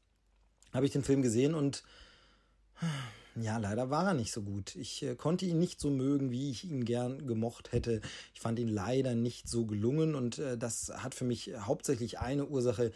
habe 0.74 0.86
ich 0.86 0.92
den 0.92 1.04
Film 1.04 1.22
gesehen 1.22 1.54
und 1.54 1.84
ja, 3.42 3.58
leider 3.58 3.90
war 3.90 4.08
er 4.08 4.14
nicht 4.14 4.32
so 4.32 4.42
gut. 4.42 4.76
Ich 4.76 5.04
äh, 5.04 5.16
konnte 5.16 5.46
ihn 5.46 5.60
nicht 5.60 5.80
so 5.80 5.90
mögen, 5.90 6.32
wie 6.32 6.50
ich 6.50 6.64
ihn 6.64 6.86
gern 6.86 7.28
gemocht 7.28 7.72
hätte. 7.72 8.02
Ich 8.34 8.40
fand 8.40 8.60
ihn 8.60 8.68
leider 8.68 9.16
nicht 9.16 9.48
so 9.48 9.66
gelungen 9.66 10.16
und 10.16 10.40
äh, 10.40 10.58
das 10.58 10.92
hat 10.96 11.14
für 11.14 11.26
mich 11.26 11.52
hauptsächlich 11.60 12.20
eine 12.20 12.46
Ursache 12.46 12.92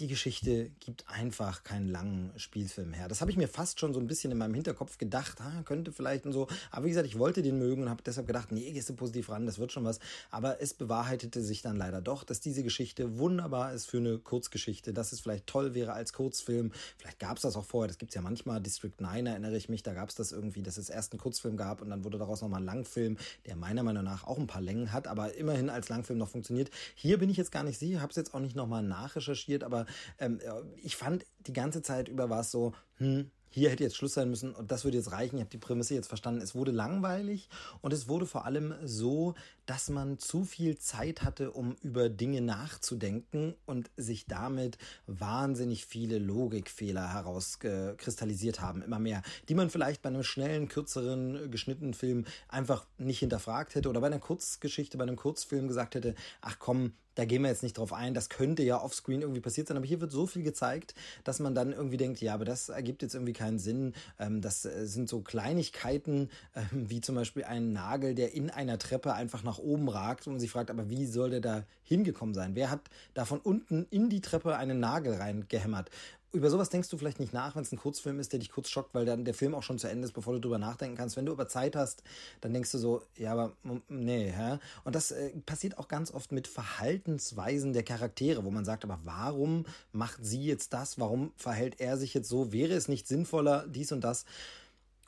die 0.00 0.06
Geschichte 0.06 0.70
gibt 0.78 1.08
einfach 1.08 1.64
keinen 1.64 1.88
langen 1.88 2.30
Spielfilm 2.36 2.92
her. 2.92 3.08
Das 3.08 3.20
habe 3.20 3.32
ich 3.32 3.36
mir 3.36 3.48
fast 3.48 3.80
schon 3.80 3.92
so 3.92 3.98
ein 3.98 4.06
bisschen 4.06 4.30
in 4.30 4.38
meinem 4.38 4.54
Hinterkopf 4.54 4.96
gedacht, 4.96 5.40
ah, 5.40 5.62
könnte 5.64 5.90
vielleicht 5.90 6.24
und 6.24 6.32
so. 6.32 6.46
Aber 6.70 6.84
wie 6.84 6.90
gesagt, 6.90 7.08
ich 7.08 7.18
wollte 7.18 7.42
den 7.42 7.58
mögen 7.58 7.82
und 7.82 7.90
habe 7.90 8.02
deshalb 8.04 8.28
gedacht, 8.28 8.52
nee, 8.52 8.70
gehst 8.70 8.88
du 8.88 8.94
positiv 8.94 9.28
ran, 9.30 9.46
das 9.46 9.58
wird 9.58 9.72
schon 9.72 9.84
was. 9.84 9.98
Aber 10.30 10.62
es 10.62 10.72
bewahrheitete 10.72 11.42
sich 11.42 11.62
dann 11.62 11.76
leider 11.76 12.00
doch, 12.00 12.22
dass 12.22 12.40
diese 12.40 12.62
Geschichte 12.62 13.18
wunderbar 13.18 13.72
ist 13.72 13.86
für 13.86 13.96
eine 13.96 14.18
Kurzgeschichte, 14.18 14.92
dass 14.92 15.10
es 15.10 15.20
vielleicht 15.20 15.48
toll 15.48 15.74
wäre 15.74 15.94
als 15.94 16.12
Kurzfilm. 16.12 16.70
Vielleicht 16.96 17.18
gab 17.18 17.36
es 17.36 17.42
das 17.42 17.56
auch 17.56 17.64
vorher, 17.64 17.88
das 17.88 17.98
gibt 17.98 18.12
es 18.12 18.14
ja 18.14 18.22
manchmal. 18.22 18.60
District 18.60 18.94
9 18.98 19.26
erinnere 19.26 19.56
ich 19.56 19.68
mich, 19.68 19.82
da 19.82 19.94
gab 19.94 20.10
es 20.10 20.14
das 20.14 20.30
irgendwie, 20.30 20.62
dass 20.62 20.76
es 20.76 20.90
erst 20.90 21.12
einen 21.12 21.20
Kurzfilm 21.20 21.56
gab 21.56 21.82
und 21.82 21.90
dann 21.90 22.04
wurde 22.04 22.18
daraus 22.18 22.40
nochmal 22.40 22.60
ein 22.60 22.66
Langfilm, 22.66 23.16
der 23.46 23.56
meiner 23.56 23.82
Meinung 23.82 24.04
nach 24.04 24.24
auch 24.24 24.38
ein 24.38 24.46
paar 24.46 24.62
Längen 24.62 24.92
hat, 24.92 25.08
aber 25.08 25.34
immerhin 25.34 25.70
als 25.70 25.88
Langfilm 25.88 26.18
noch 26.20 26.28
funktioniert. 26.28 26.70
Hier 26.94 27.18
bin 27.18 27.30
ich 27.30 27.36
jetzt 27.36 27.50
gar 27.50 27.64
nicht 27.64 27.78
sicher, 27.78 28.00
habe 28.00 28.10
es 28.10 28.16
jetzt 28.16 28.32
auch 28.32 28.40
nicht 28.40 28.54
nochmal 28.54 28.82
nachrecherchiert, 28.84 29.64
aber 29.64 29.87
ähm, 30.18 30.40
ich 30.82 30.96
fand 30.96 31.24
die 31.46 31.52
ganze 31.52 31.82
Zeit 31.82 32.08
über 32.08 32.30
war 32.30 32.40
es 32.40 32.50
so, 32.50 32.72
hm, 32.96 33.30
hier 33.50 33.70
hätte 33.70 33.82
jetzt 33.82 33.96
Schluss 33.96 34.14
sein 34.14 34.28
müssen 34.28 34.54
und 34.54 34.70
das 34.70 34.84
würde 34.84 34.96
jetzt 34.96 35.12
reichen. 35.12 35.36
Ich 35.36 35.40
habe 35.40 35.50
die 35.50 35.58
Prämisse 35.58 35.94
jetzt 35.94 36.08
verstanden. 36.08 36.42
Es 36.42 36.54
wurde 36.54 36.70
langweilig 36.70 37.48
und 37.80 37.92
es 37.92 38.08
wurde 38.08 38.26
vor 38.26 38.44
allem 38.44 38.74
so, 38.84 39.34
dass 39.68 39.90
man 39.90 40.18
zu 40.18 40.44
viel 40.44 40.78
Zeit 40.78 41.22
hatte, 41.22 41.50
um 41.50 41.76
über 41.82 42.08
Dinge 42.08 42.40
nachzudenken 42.40 43.54
und 43.66 43.90
sich 43.98 44.26
damit 44.26 44.78
wahnsinnig 45.06 45.84
viele 45.84 46.18
Logikfehler 46.18 47.12
herauskristallisiert 47.12 48.62
haben, 48.62 48.80
immer 48.80 48.98
mehr, 48.98 49.22
die 49.50 49.54
man 49.54 49.68
vielleicht 49.68 50.00
bei 50.00 50.08
einem 50.08 50.22
schnellen, 50.22 50.68
kürzeren, 50.68 51.50
geschnittenen 51.50 51.92
Film 51.92 52.24
einfach 52.48 52.86
nicht 52.96 53.18
hinterfragt 53.18 53.74
hätte 53.74 53.90
oder 53.90 54.00
bei 54.00 54.06
einer 54.06 54.18
Kurzgeschichte, 54.18 54.96
bei 54.96 55.04
einem 55.04 55.16
Kurzfilm 55.16 55.68
gesagt 55.68 55.94
hätte, 55.96 56.14
ach 56.40 56.58
komm, 56.58 56.94
da 57.18 57.24
gehen 57.24 57.42
wir 57.42 57.48
jetzt 57.48 57.64
nicht 57.64 57.76
drauf 57.76 57.92
ein, 57.92 58.14
das 58.14 58.28
könnte 58.28 58.62
ja 58.62 58.80
offscreen 58.80 59.22
irgendwie 59.22 59.40
passiert 59.40 59.66
sein, 59.66 59.76
aber 59.76 59.86
hier 59.86 60.00
wird 60.00 60.12
so 60.12 60.28
viel 60.28 60.44
gezeigt, 60.44 60.94
dass 61.24 61.40
man 61.40 61.52
dann 61.52 61.72
irgendwie 61.72 61.96
denkt, 61.96 62.20
ja, 62.20 62.32
aber 62.32 62.44
das 62.44 62.68
ergibt 62.68 63.02
jetzt 63.02 63.14
irgendwie 63.14 63.32
keinen 63.32 63.58
Sinn. 63.58 63.92
Ähm, 64.20 64.40
das 64.40 64.64
äh, 64.64 64.86
sind 64.86 65.08
so 65.08 65.20
Kleinigkeiten, 65.20 66.30
ähm, 66.54 66.88
wie 66.88 67.00
zum 67.00 67.16
Beispiel 67.16 67.42
ein 67.42 67.72
Nagel, 67.72 68.14
der 68.14 68.34
in 68.34 68.50
einer 68.50 68.78
Treppe 68.78 69.14
einfach 69.14 69.42
nach 69.42 69.57
oben 69.58 69.88
ragt 69.88 70.26
und 70.26 70.34
man 70.34 70.40
sich 70.40 70.50
fragt, 70.50 70.70
aber 70.70 70.88
wie 70.88 71.06
soll 71.06 71.30
der 71.30 71.40
da 71.40 71.64
hingekommen 71.82 72.34
sein? 72.34 72.54
Wer 72.54 72.70
hat 72.70 72.82
da 73.14 73.24
von 73.24 73.40
unten 73.40 73.86
in 73.90 74.08
die 74.08 74.20
Treppe 74.20 74.56
einen 74.56 74.80
Nagel 74.80 75.14
reingehämmert? 75.14 75.90
über 76.32 76.50
sowas 76.50 76.68
denkst 76.68 76.90
du 76.90 76.98
vielleicht 76.98 77.20
nicht 77.20 77.32
nach, 77.32 77.56
wenn 77.56 77.62
es 77.62 77.72
ein 77.72 77.78
Kurzfilm 77.78 78.20
ist, 78.20 78.32
der 78.32 78.40
dich 78.40 78.50
kurz 78.50 78.68
schockt, 78.68 78.94
weil 78.94 79.06
dann 79.06 79.24
der 79.24 79.32
Film 79.32 79.54
auch 79.54 79.62
schon 79.62 79.78
zu 79.78 79.88
Ende 79.88 80.04
ist, 80.04 80.12
bevor 80.12 80.34
du 80.34 80.40
drüber 80.40 80.58
nachdenken 80.58 80.96
kannst. 80.96 81.16
Wenn 81.16 81.24
du 81.24 81.32
aber 81.32 81.48
Zeit 81.48 81.74
hast, 81.74 82.02
dann 82.42 82.52
denkst 82.52 82.70
du 82.72 82.78
so, 82.78 83.02
ja, 83.16 83.32
aber 83.32 83.52
nee, 83.88 84.30
hä? 84.30 84.58
Und 84.84 84.94
das 84.94 85.10
äh, 85.10 85.30
passiert 85.46 85.78
auch 85.78 85.88
ganz 85.88 86.12
oft 86.12 86.32
mit 86.32 86.46
Verhaltensweisen 86.46 87.72
der 87.72 87.82
Charaktere, 87.82 88.44
wo 88.44 88.50
man 88.50 88.66
sagt, 88.66 88.84
aber 88.84 88.98
warum 89.04 89.64
macht 89.92 90.18
sie 90.22 90.44
jetzt 90.44 90.74
das? 90.74 90.98
Warum 90.98 91.32
verhält 91.36 91.80
er 91.80 91.96
sich 91.96 92.12
jetzt 92.12 92.28
so? 92.28 92.52
Wäre 92.52 92.74
es 92.74 92.88
nicht 92.88 93.08
sinnvoller, 93.08 93.66
dies 93.66 93.92
und 93.92 94.02
das? 94.02 94.26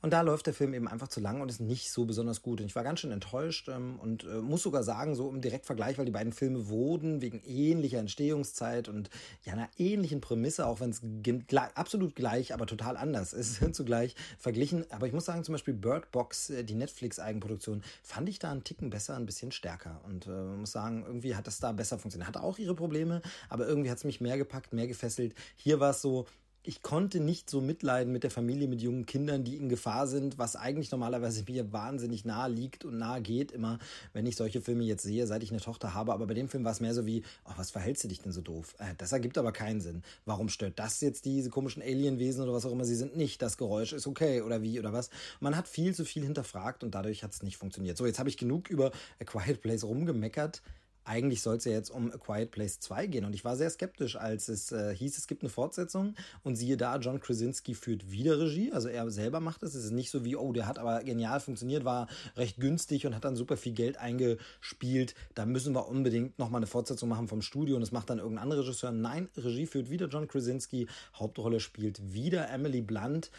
Und 0.03 0.13
da 0.13 0.23
läuft 0.23 0.47
der 0.47 0.55
Film 0.55 0.73
eben 0.73 0.89
einfach 0.89 1.09
zu 1.09 1.21
lang 1.21 1.41
und 1.41 1.51
ist 1.51 1.61
nicht 1.61 1.91
so 1.91 2.05
besonders 2.05 2.43
gut. 2.43 2.61
Und 2.61 2.67
ich 2.67 2.77
war 2.77 2.85
ganz 2.85 3.01
schön 3.01 3.11
enttäuscht 3.11 3.69
ähm, 3.69 3.99
und 4.01 4.25
äh, 4.25 4.41
muss 4.41 4.63
sogar 4.63 4.83
sagen, 4.83 5.15
so 5.15 5.29
im 5.29 5.41
Direktvergleich, 5.41 5.99
weil 5.99 6.07
die 6.07 6.11
beiden 6.11 6.33
Filme 6.33 6.69
wurden 6.69 7.21
wegen 7.21 7.41
ähnlicher 7.45 7.99
Entstehungszeit 7.99 8.89
und 8.89 9.11
ja 9.45 9.53
einer 9.53 9.69
ähnlichen 9.77 10.21
Prämisse, 10.21 10.67
auch 10.67 10.81
wenn 10.81 10.91
es 10.91 11.03
absolut 11.75 12.15
gleich, 12.15 12.55
aber 12.55 12.67
total 12.67 12.97
anders 12.97 13.33
ist, 13.33 13.61
zugleich 13.75 14.15
verglichen. 14.39 14.87
Aber 14.91 15.07
ich 15.07 15.13
muss 15.13 15.27
sagen, 15.27 15.45
zum 15.45 15.53
Beispiel 15.53 15.75
Bird 15.75 16.11
Box, 16.13 16.51
äh, 16.51 16.65
die 16.65 16.75
Netflix-Eigenproduktion, 16.75 17.83
fand 18.03 18.29
ich 18.29 18.39
da 18.39 18.51
einen 18.51 18.65
Ticken 18.65 18.91
besser, 18.91 19.17
ein 19.17 19.27
bisschen 19.27 19.53
stärker. 19.53 20.01
Und 20.05 20.27
äh, 20.27 20.31
muss 20.31 20.73
sagen, 20.73 21.05
irgendwie 21.07 21.37
hat 21.37 21.47
das 21.47 21.61
da 21.61 21.73
besser 21.73 21.99
funktioniert. 21.99 22.29
Hatte 22.29 22.43
auch 22.43 22.59
ihre 22.59 22.75
Probleme, 22.75 23.21
aber 23.49 23.67
irgendwie 23.67 23.91
hat 23.91 23.99
es 23.99 24.05
mich 24.05 24.21
mehr 24.21 24.39
gepackt, 24.39 24.73
mehr 24.73 24.87
gefesselt. 24.87 25.35
Hier 25.57 25.81
war 25.81 25.91
es 25.91 26.01
so, 26.01 26.27
ich 26.63 26.83
konnte 26.83 27.21
nicht 27.21 27.49
so 27.49 27.61
mitleiden 27.61 28.13
mit 28.13 28.23
der 28.23 28.31
Familie 28.31 28.69
mit 28.69 28.83
jungen 28.83 29.07
Kindern, 29.07 29.45
die 29.45 29.57
in 29.57 29.69
Gefahr 29.69 30.07
sind, 30.07 30.37
was 30.39 30.57
eigentlich 30.57 30.91
normalerweise 30.91 31.45
mir 31.49 31.73
wahnsinnig 31.73 32.25
nahe 32.25 32.51
liegt 32.51 32.85
und 32.85 32.99
nahe 32.99 33.23
geht, 33.23 33.51
immer, 33.51 33.79
wenn 34.13 34.27
ich 34.27 34.37
solche 34.37 34.61
Filme 34.61 34.85
jetzt 34.85 35.03
sehe, 35.03 35.27
seit 35.27 35.43
ich 35.43 35.51
eine 35.51 35.61
Tochter 35.61 35.95
habe. 35.95 36.13
Aber 36.13 36.27
bei 36.27 36.35
dem 36.35 36.49
Film 36.49 36.65
war 36.65 36.73
es 36.73 36.81
mehr 36.81 36.95
so 36.95 37.07
wie, 37.07 37.23
oh, 37.45 37.53
was 37.57 37.71
verhältst 37.71 38.05
du 38.05 38.09
dich 38.09 38.21
denn 38.21 38.33
so 38.33 38.43
doof? 38.43 38.75
Äh, 38.79 38.95
das 38.99 39.13
ergibt 39.13 39.39
aber 39.39 39.53
keinen 39.53 39.81
Sinn. 39.81 40.03
Warum 40.27 40.49
stört 40.49 40.79
das 40.79 41.01
jetzt 41.01 41.25
diese 41.25 41.51
komischen 41.51 41.83
Alienwesen 41.83 42.43
oder 42.43 42.53
was 42.53 42.67
auch 42.67 42.73
immer 42.73 42.85
sie 42.85 42.97
sind 42.97 43.17
nicht? 43.17 43.41
Das 43.41 43.57
Geräusch 43.57 43.93
ist 43.93 44.07
okay 44.07 44.43
oder 44.43 44.63
wie 44.63 44.79
oder 44.79 44.93
was? 44.93 45.11
Man 45.41 45.57
hat 45.57 45.67
viel 45.67 45.95
zu 45.95 46.05
viel 46.05 46.25
hinterfragt 46.25 46.85
und 46.85 46.95
dadurch 46.95 47.23
hat 47.23 47.33
es 47.33 47.43
nicht 47.43 47.57
funktioniert. 47.57 47.97
So, 47.97 48.07
jetzt 48.07 48.19
habe 48.19 48.29
ich 48.29 48.37
genug 48.37 48.69
über 48.69 48.93
A 49.19 49.25
Quiet 49.25 49.63
Place 49.63 49.85
rumgemeckert 49.85 50.63
eigentlich 51.05 51.43
soll 51.43 51.57
es 51.57 51.65
ja 51.65 51.73
jetzt 51.73 51.91
um 51.91 52.13
A 52.13 52.19
Quiet 52.19 52.51
Place 52.51 52.81
2 52.81 53.07
gehen. 53.07 53.25
Und 53.25 53.35
ich 53.35 53.45
war 53.45 53.57
sehr 53.57 53.71
skeptisch, 53.71 54.17
als 54.17 54.49
es 54.49 54.73
äh, 54.73 54.95
hieß, 54.95 55.19
es 55.19 55.27
gibt 55.27 55.43
eine 55.43 55.51
Fortsetzung. 55.51 56.15
Und 56.43 56.57
siehe 56.57 56.77
da, 56.77 56.97
John 56.99 57.21
Krasinski 57.21 57.75
führt 57.75 58.11
wieder 58.11 58.39
Regie. 58.39 58.73
Also 58.73 58.89
er 58.89 59.11
selber 59.11 59.41
macht 59.41 59.63
es. 59.63 59.75
Es 59.75 59.85
ist 59.85 59.93
nicht 59.93 60.11
so 60.11 60.25
wie, 60.25 60.37
oh, 60.37 60.53
der 60.53 60.67
hat 60.67 60.79
aber 60.79 61.03
genial 61.03 61.41
funktioniert, 61.41 61.85
war 61.85 62.09
recht 62.37 62.59
günstig 62.59 63.07
und 63.07 63.15
hat 63.15 63.25
dann 63.25 63.37
super 63.37 63.57
viel 63.57 63.73
Geld 63.73 63.99
eingespielt. 63.99 65.15
Da 65.35 65.47
müssen 65.47 65.75
wir 65.75 65.89
unbedingt 65.89 66.39
nochmal 66.39 66.61
eine 66.61 66.67
Fortsetzung 66.67 67.09
machen 67.09 67.29
vom 67.29 67.43
Studio 67.43 67.77
und 67.77 67.81
das 67.81 67.93
macht 67.93 68.11
dann 68.11 68.19
irgendein 68.19 68.45
anderer 68.45 68.61
Regisseur. 68.61 68.93
Nein, 68.93 69.29
Regie 69.37 69.67
führt 69.67 69.91
wieder 69.91 70.07
John 70.09 70.29
Krasinski. 70.29 70.87
Hauptrolle 71.15 71.61
spielt 71.61 72.13
wieder 72.13 72.49
Emily 72.51 72.83
Blunt. 72.83 73.31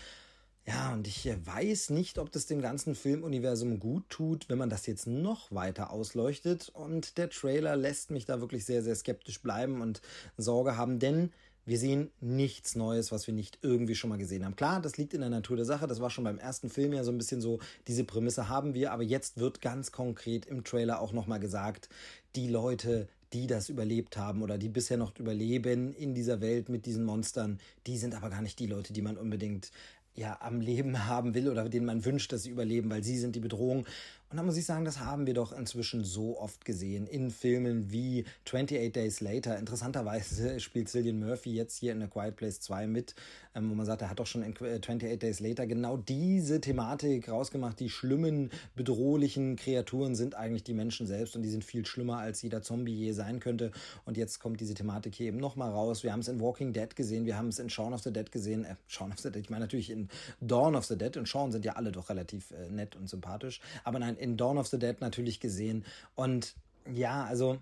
Ja, 0.71 0.93
und 0.93 1.05
ich 1.05 1.25
äh, 1.25 1.35
weiß 1.45 1.89
nicht, 1.89 2.17
ob 2.17 2.31
das 2.31 2.45
dem 2.45 2.61
ganzen 2.61 2.95
Filmuniversum 2.95 3.77
gut 3.77 4.07
tut, 4.07 4.47
wenn 4.47 4.57
man 4.57 4.69
das 4.69 4.85
jetzt 4.85 5.05
noch 5.05 5.51
weiter 5.51 5.91
ausleuchtet. 5.91 6.69
Und 6.69 7.17
der 7.17 7.29
Trailer 7.29 7.75
lässt 7.75 8.09
mich 8.09 8.23
da 8.25 8.39
wirklich 8.39 8.63
sehr, 8.63 8.81
sehr 8.81 8.95
skeptisch 8.95 9.41
bleiben 9.41 9.81
und 9.81 10.01
Sorge 10.37 10.77
haben, 10.77 10.99
denn 10.99 11.31
wir 11.65 11.77
sehen 11.77 12.09
nichts 12.21 12.75
Neues, 12.75 13.11
was 13.11 13.27
wir 13.27 13.33
nicht 13.33 13.59
irgendwie 13.61 13.95
schon 13.95 14.09
mal 14.09 14.17
gesehen 14.17 14.45
haben. 14.45 14.55
Klar, 14.55 14.81
das 14.81 14.95
liegt 14.95 15.13
in 15.13 15.19
der 15.19 15.29
Natur 15.29 15.57
der 15.57 15.65
Sache. 15.65 15.87
Das 15.87 15.99
war 15.99 16.09
schon 16.09 16.23
beim 16.23 16.39
ersten 16.39 16.69
Film 16.69 16.93
ja 16.93 17.03
so 17.03 17.11
ein 17.11 17.17
bisschen 17.17 17.41
so. 17.41 17.59
Diese 17.87 18.05
Prämisse 18.05 18.47
haben 18.47 18.73
wir, 18.73 18.93
aber 18.93 19.03
jetzt 19.03 19.37
wird 19.37 19.59
ganz 19.59 19.91
konkret 19.91 20.45
im 20.45 20.63
Trailer 20.63 21.01
auch 21.01 21.11
nochmal 21.11 21.41
gesagt, 21.41 21.89
die 22.37 22.47
Leute, 22.47 23.09
die 23.33 23.45
das 23.45 23.67
überlebt 23.67 24.15
haben 24.15 24.41
oder 24.41 24.57
die 24.57 24.69
bisher 24.69 24.97
noch 24.97 25.17
überleben 25.19 25.93
in 25.93 26.13
dieser 26.13 26.39
Welt 26.39 26.69
mit 26.69 26.85
diesen 26.85 27.03
Monstern, 27.03 27.59
die 27.87 27.97
sind 27.97 28.15
aber 28.15 28.29
gar 28.29 28.41
nicht 28.41 28.59
die 28.59 28.67
Leute, 28.67 28.93
die 28.93 29.01
man 29.01 29.17
unbedingt 29.17 29.71
ja 30.15 30.37
am 30.41 30.61
Leben 30.61 31.05
haben 31.07 31.33
will 31.33 31.49
oder 31.49 31.67
denen 31.69 31.85
man 31.85 32.05
wünscht, 32.05 32.31
dass 32.31 32.43
sie 32.43 32.49
überleben, 32.49 32.89
weil 32.89 33.03
sie 33.03 33.17
sind 33.17 33.35
die 33.35 33.39
Bedrohung. 33.39 33.85
Und 34.31 34.37
da 34.37 34.43
muss 34.43 34.55
ich 34.55 34.65
sagen, 34.65 34.85
das 34.85 35.01
haben 35.01 35.27
wir 35.27 35.33
doch 35.33 35.51
inzwischen 35.51 36.05
so 36.05 36.39
oft 36.39 36.63
gesehen 36.63 37.05
in 37.05 37.31
Filmen 37.31 37.91
wie 37.91 38.23
28 38.47 38.93
Days 38.93 39.19
Later. 39.19 39.59
Interessanterweise 39.59 40.57
spielt 40.61 40.87
Cillian 40.87 41.19
Murphy 41.19 41.53
jetzt 41.53 41.77
hier 41.77 41.91
in 41.91 42.01
A 42.01 42.07
Quiet 42.07 42.37
Place 42.37 42.61
2 42.61 42.87
mit, 42.87 43.13
ähm, 43.55 43.69
wo 43.69 43.75
man 43.75 43.85
sagt, 43.85 44.01
er 44.01 44.09
hat 44.09 44.21
doch 44.21 44.25
schon 44.25 44.41
in 44.41 44.53
28 44.53 45.03
äh, 45.03 45.17
Days 45.17 45.41
Later 45.41 45.67
genau 45.67 45.97
diese 45.97 46.61
Thematik 46.61 47.27
rausgemacht. 47.27 47.81
Die 47.81 47.89
schlimmen, 47.89 48.51
bedrohlichen 48.73 49.57
Kreaturen 49.57 50.15
sind 50.15 50.33
eigentlich 50.35 50.63
die 50.63 50.73
Menschen 50.73 51.07
selbst 51.07 51.35
und 51.35 51.41
die 51.41 51.49
sind 51.49 51.65
viel 51.65 51.85
schlimmer, 51.85 52.19
als 52.19 52.41
jeder 52.41 52.61
Zombie 52.61 52.95
je 52.95 53.11
sein 53.11 53.41
könnte. 53.41 53.71
Und 54.05 54.15
jetzt 54.15 54.39
kommt 54.39 54.61
diese 54.61 54.75
Thematik 54.75 55.13
hier 55.13 55.27
eben 55.27 55.39
nochmal 55.39 55.71
raus. 55.71 56.03
Wir 56.03 56.13
haben 56.13 56.21
es 56.21 56.29
in 56.29 56.39
Walking 56.39 56.71
Dead 56.71 56.95
gesehen, 56.95 57.25
wir 57.25 57.37
haben 57.37 57.49
es 57.49 57.59
in 57.59 57.69
Shaun 57.69 57.93
of 57.93 58.01
the 58.01 58.13
Dead 58.13 58.31
gesehen. 58.31 58.63
Äh, 58.63 58.75
Shaun 58.87 59.11
of 59.11 59.19
the 59.19 59.29
Dead, 59.29 59.43
ich 59.43 59.49
meine 59.49 59.65
natürlich 59.65 59.89
in 59.89 60.07
Dawn 60.39 60.77
of 60.77 60.85
the 60.85 60.97
Dead 60.97 61.17
und 61.17 61.27
Shaun 61.27 61.51
sind 61.51 61.65
ja 61.65 61.73
alle 61.73 61.91
doch 61.91 62.09
relativ 62.09 62.51
äh, 62.51 62.69
nett 62.69 62.95
und 62.95 63.09
sympathisch. 63.09 63.59
Aber 63.83 63.99
nein, 63.99 64.15
in 64.21 64.37
Dawn 64.37 64.57
of 64.57 64.67
the 64.67 64.79
Dead 64.79 65.01
natürlich 65.01 65.39
gesehen. 65.39 65.85
Und 66.15 66.55
ja, 66.91 67.25
also 67.25 67.57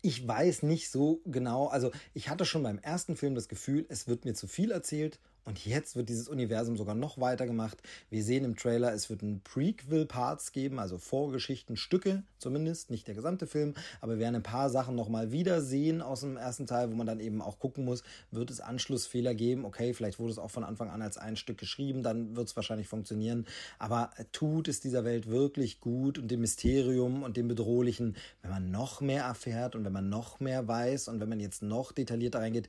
ich 0.00 0.26
weiß 0.26 0.62
nicht 0.62 0.90
so 0.90 1.20
genau, 1.24 1.66
also 1.66 1.90
ich 2.14 2.28
hatte 2.28 2.44
schon 2.44 2.62
beim 2.62 2.78
ersten 2.78 3.16
Film 3.16 3.34
das 3.34 3.48
Gefühl, 3.48 3.84
es 3.88 4.06
wird 4.06 4.24
mir 4.24 4.34
zu 4.34 4.46
viel 4.46 4.70
erzählt 4.70 5.18
und 5.48 5.64
jetzt 5.64 5.96
wird 5.96 6.10
dieses 6.10 6.28
Universum 6.28 6.76
sogar 6.76 6.94
noch 6.94 7.18
weiter 7.18 7.46
gemacht. 7.46 7.78
Wir 8.10 8.22
sehen 8.22 8.44
im 8.44 8.54
Trailer, 8.54 8.92
es 8.92 9.08
wird 9.08 9.22
ein 9.22 9.40
Prequel-Parts 9.42 10.52
geben, 10.52 10.78
also 10.78 10.98
Vorgeschichtenstücke 10.98 12.22
zumindest, 12.36 12.90
nicht 12.90 13.08
der 13.08 13.14
gesamte 13.14 13.46
Film, 13.46 13.72
aber 14.02 14.12
wir 14.12 14.18
werden 14.18 14.36
ein 14.36 14.42
paar 14.42 14.68
Sachen 14.68 14.94
nochmal 14.94 15.32
wiedersehen 15.32 16.02
aus 16.02 16.20
dem 16.20 16.36
ersten 16.36 16.66
Teil, 16.66 16.90
wo 16.90 16.94
man 16.94 17.06
dann 17.06 17.18
eben 17.18 17.40
auch 17.40 17.58
gucken 17.58 17.86
muss, 17.86 18.02
wird 18.30 18.50
es 18.50 18.60
Anschlussfehler 18.60 19.34
geben? 19.34 19.64
Okay, 19.64 19.94
vielleicht 19.94 20.18
wurde 20.18 20.32
es 20.32 20.38
auch 20.38 20.50
von 20.50 20.64
Anfang 20.64 20.90
an 20.90 21.00
als 21.00 21.16
ein 21.16 21.36
Stück 21.36 21.56
geschrieben, 21.56 22.02
dann 22.02 22.36
wird 22.36 22.48
es 22.48 22.54
wahrscheinlich 22.54 22.86
funktionieren. 22.88 23.46
Aber 23.78 24.10
tut 24.32 24.68
es 24.68 24.80
dieser 24.80 25.04
Welt 25.04 25.28
wirklich 25.28 25.80
gut 25.80 26.18
und 26.18 26.30
dem 26.30 26.42
Mysterium 26.42 27.22
und 27.22 27.38
dem 27.38 27.48
Bedrohlichen, 27.48 28.16
wenn 28.42 28.50
man 28.50 28.70
noch 28.70 29.00
mehr 29.00 29.24
erfährt 29.24 29.74
und 29.74 29.86
wenn 29.86 29.94
man 29.94 30.10
noch 30.10 30.40
mehr 30.40 30.68
weiß 30.68 31.08
und 31.08 31.20
wenn 31.20 31.30
man 31.30 31.40
jetzt 31.40 31.62
noch 31.62 31.92
detaillierter 31.92 32.40
reingeht? 32.40 32.68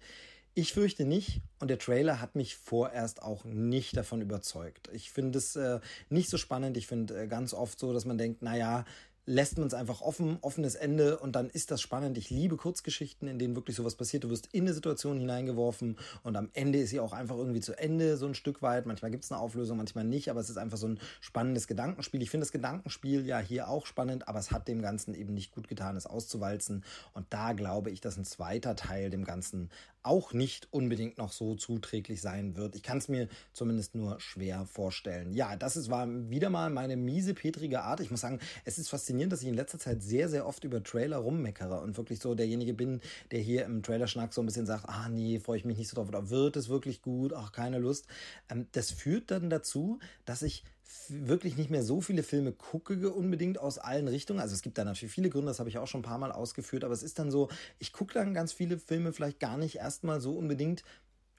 Ich 0.56 0.74
fürchte 0.74 1.06
nicht 1.06 1.42
und 1.60 1.70
der 1.70 1.78
Trailer 1.78 2.20
hat 2.20 2.36
mich 2.36 2.56
vorerst 2.56 3.22
auch 3.22 3.46
nicht 3.46 3.96
davon 3.96 4.22
überzeugt. 4.22 4.90
Ich 4.92 5.12
finde 5.12 5.38
es 5.38 5.56
äh, 5.56 5.80
nicht 6.10 6.30
so 6.30 6.38
spannend. 6.38 6.76
Ich 6.76 6.88
finde 6.88 7.24
äh, 7.24 7.28
ganz 7.28 7.54
oft 7.54 7.80
so, 7.80 7.94
dass 7.94 8.06
man 8.06 8.18
denkt, 8.18 8.42
naja, 8.42 8.86
lässt 9.30 9.60
man 9.60 9.68
es 9.68 9.76
einfach 9.76 10.02
offen, 10.02 10.40
offenes 10.42 10.74
Ende 10.74 11.20
und 11.20 11.36
dann 11.36 11.52
ist 11.52 11.70
das 11.70 11.82
spannend. 11.82 12.18
Ich 12.18 12.32
liebe 12.32 12.58
Kurzgeschichten, 12.58 13.28
in 13.28 13.38
denen 13.38 13.56
wirklich 13.56 13.76
sowas 13.76 13.94
passiert. 13.94 14.24
Du 14.24 14.32
wirst 14.32 14.48
in 14.54 14.64
eine 14.64 14.74
Situation 14.74 15.20
hineingeworfen 15.20 15.98
und 16.24 16.36
am 16.36 16.50
Ende 16.54 16.80
ist 16.80 16.90
sie 16.90 17.00
auch 17.00 17.14
einfach 17.14 17.38
irgendwie 17.38 17.60
zu 17.60 17.78
Ende, 17.78 18.18
so 18.18 18.26
ein 18.26 18.34
Stück 18.34 18.64
weit. 18.64 18.88
Manchmal 18.88 19.12
gibt 19.12 19.26
es 19.26 19.32
eine 19.32 19.40
Auflösung, 19.40 19.78
manchmal 19.78 20.04
nicht, 20.04 20.32
aber 20.32 20.40
es 20.40 20.50
ist 20.50 20.58
einfach 20.58 20.80
so 20.80 20.88
ein 20.88 21.00
spannendes 21.22 21.68
Gedankenspiel. 21.68 22.24
Ich 22.24 22.32
finde 22.32 22.46
das 22.46 22.52
Gedankenspiel 22.52 23.24
ja 23.28 23.38
hier 23.38 23.70
auch 23.70 23.86
spannend, 23.86 24.28
aber 24.28 24.40
es 24.40 24.50
hat 24.50 24.68
dem 24.68 24.82
Ganzen 24.82 25.14
eben 25.14 25.36
nicht 25.36 25.54
gut 25.54 25.68
getan, 25.68 25.96
es 25.96 26.08
auszuwalzen. 26.08 26.84
Und 27.14 27.28
da 27.30 27.54
glaube 27.54 27.92
ich, 27.92 28.02
dass 28.02 28.18
ein 28.18 28.26
zweiter 28.26 28.76
Teil 28.76 29.12
dem 29.12 29.26
Ganzen 29.26 29.70
auch 30.04 30.34
nicht 30.34 30.68
unbedingt 30.72 31.18
noch 31.18 31.32
so 31.32 31.56
zuträglich 31.56 32.22
sein 32.22 32.56
wird. 32.56 32.76
Ich 32.76 32.84
kann 32.84 33.00
es 33.00 33.10
mir 33.10 33.28
zumindest 33.54 33.96
nur 33.96 34.20
schwer 34.20 34.66
vorstellen. 34.66 35.34
Ja, 35.34 35.56
das 35.56 35.76
ist, 35.76 35.90
war 35.90 36.08
wieder 36.30 36.50
mal 36.50 36.70
meine 36.70 36.96
miese, 36.96 37.34
petrige 37.34 37.82
Art. 37.82 38.00
Ich 38.00 38.12
muss 38.12 38.22
sagen, 38.22 38.40
es 38.66 38.78
ist 38.78 38.90
faszinierend, 38.90 39.34
dass 39.34 39.42
ich 39.42 39.48
in 39.48 39.56
letzter 39.56 39.80
Zeit 39.80 40.02
sehr, 40.02 40.30
sehr 40.30 40.48
oft 40.48 40.64
über 40.64 40.82
Trailer 40.84 41.18
rummeckere 41.18 41.82
und 41.82 41.98
wirklich 41.98 42.20
so 42.20 42.34
derjenige 42.34 42.74
bin, 42.74 43.02
der 43.32 43.40
hier 43.40 43.66
im 43.66 43.84
Trailerschnack 43.84 44.34
so 44.34 44.42
ein 44.42 44.46
bisschen 44.46 44.66
sagt, 44.66 44.88
ah 44.88 45.10
nee, 45.10 45.40
freue 45.40 45.58
ich 45.58 45.66
mich 45.66 45.78
nicht 45.78 45.90
so 45.90 45.96
drauf 45.96 46.08
oder 46.08 46.30
wird 46.30 46.56
es 46.56 46.70
wirklich 46.70 47.02
gut, 47.02 47.34
ach 47.34 47.52
keine 47.52 47.80
Lust. 47.80 48.08
Ähm, 48.50 48.68
das 48.72 48.92
führt 48.92 49.32
dann 49.32 49.50
dazu, 49.50 50.00
dass 50.26 50.42
ich 50.42 50.64
wirklich 51.10 51.58
nicht 51.58 51.70
mehr 51.70 51.84
so 51.84 52.02
viele 52.02 52.24
Filme 52.24 52.52
gucke, 52.52 53.12
unbedingt 53.12 53.60
aus 53.60 53.78
allen 53.78 54.08
Richtungen. 54.08 54.40
Also 54.40 54.54
es 54.54 54.62
gibt 54.62 54.78
da 54.78 54.84
natürlich 54.86 55.14
viele 55.14 55.30
Gründe, 55.30 55.48
das 55.48 55.60
habe 55.60 55.70
ich 55.70 55.78
auch 55.78 55.88
schon 55.88 56.00
ein 56.00 56.04
paar 56.04 56.18
Mal 56.18 56.32
ausgeführt, 56.32 56.84
aber 56.84 56.94
es 56.94 57.04
ist 57.04 57.20
dann 57.20 57.32
so, 57.32 57.50
ich 57.78 57.94
gucke 57.94 58.14
dann 58.14 58.34
ganz 58.34 58.54
viele 58.54 58.78
Filme 58.80 59.14
vielleicht 59.14 59.40
gar 59.40 59.58
nicht 59.58 59.76
erstmal 59.76 60.22
so 60.22 60.34
unbedingt 60.34 60.84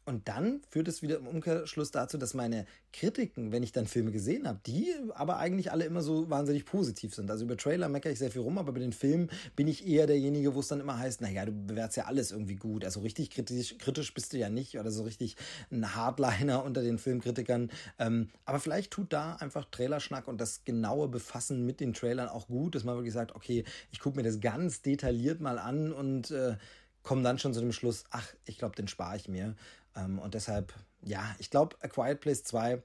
und 0.05 0.29
dann 0.29 0.61
führt 0.71 0.89
es 0.89 1.03
wieder 1.03 1.19
im 1.19 1.27
Umkehrschluss 1.27 1.91
dazu, 1.91 2.19
dass 2.19 2.35
meine 2.35 2.67
Kritiken, 2.93 3.53
wenn 3.53 3.63
ich 3.63 3.73
dann 3.73 3.87
Filme 3.87 4.11
gesehen 4.11 4.49
habe, 4.49 4.59
die 4.67 4.93
aber 5.15 5.39
eigentlich 5.39 5.71
alle 5.71 5.85
immer 5.85 6.03
so 6.03 6.29
wahnsinnig 6.31 6.65
positiv 6.65 7.15
sind. 7.15 7.31
Also 7.31 7.45
über 7.45 7.57
Trailer 7.57 7.89
meckere 7.89 8.11
ich 8.11 8.19
sehr 8.19 8.31
viel 8.31 8.41
rum, 8.41 8.59
aber 8.59 8.73
bei 8.73 8.81
den 8.81 8.93
Filmen 8.93 9.31
bin 9.57 9.69
ich 9.69 9.87
eher 9.87 10.07
derjenige, 10.07 10.55
wo 10.55 10.61
es 10.61 10.69
dann 10.69 10.81
immer 10.81 10.99
heißt, 10.99 11.21
naja, 11.21 11.45
du 11.45 11.53
bewertest 11.53 11.99
ja 11.99 12.05
alles 12.07 12.33
irgendwie 12.33 12.57
gut. 12.57 12.85
Also 12.85 13.01
richtig 13.01 13.31
kritisch, 13.31 13.77
kritisch 13.79 14.13
bist 14.13 14.33
du 14.33 14.39
ja 14.39 14.49
nicht 14.49 14.79
oder 14.79 14.91
so 14.91 15.05
richtig 15.05 15.37
ein 15.71 15.95
Hardliner 15.95 16.65
unter 16.65 16.83
den 16.83 16.99
Filmkritikern. 16.99 17.71
Ähm, 17.99 18.31
aber 18.45 18.59
vielleicht 18.59 18.91
tut 18.91 19.13
da 19.13 19.37
einfach 19.37 19.67
Trailerschnack 19.71 20.27
und 20.27 20.41
das 20.41 20.65
genaue 20.65 21.09
Befassen 21.09 21.67
mit 21.67 21.81
den 21.81 21.93
Trailern 21.93 22.29
auch 22.29 22.49
gut, 22.49 22.75
dass 22.75 22.85
man 22.85 22.97
wirklich 22.97 23.15
sagt, 23.15 23.35
okay, 23.35 23.65
ich 23.93 24.01
gucke 24.01 24.17
mir 24.17 24.25
das 24.25 24.41
ganz 24.41 24.83
detailliert 24.83 25.41
mal 25.41 25.59
an 25.59 25.93
und 25.93 26.31
äh, 26.31 26.57
komme 27.03 27.23
dann 27.23 27.39
schon 27.39 27.55
zu 27.55 27.61
dem 27.61 27.73
Schluss, 27.73 28.05
ach, 28.11 28.27
ich 28.45 28.59
glaube, 28.59 28.77
den 28.77 28.89
spare 28.89 29.17
ich 29.17 29.29
mir. 29.29 29.55
Ähm, 30.01 30.19
und 30.19 30.35
deshalb, 30.35 30.73
ja, 31.03 31.35
ich 31.39 31.51
glaube, 31.51 31.77
A 31.81 31.89
Quiet 31.89 32.21
Place 32.21 32.45
2 32.45 32.83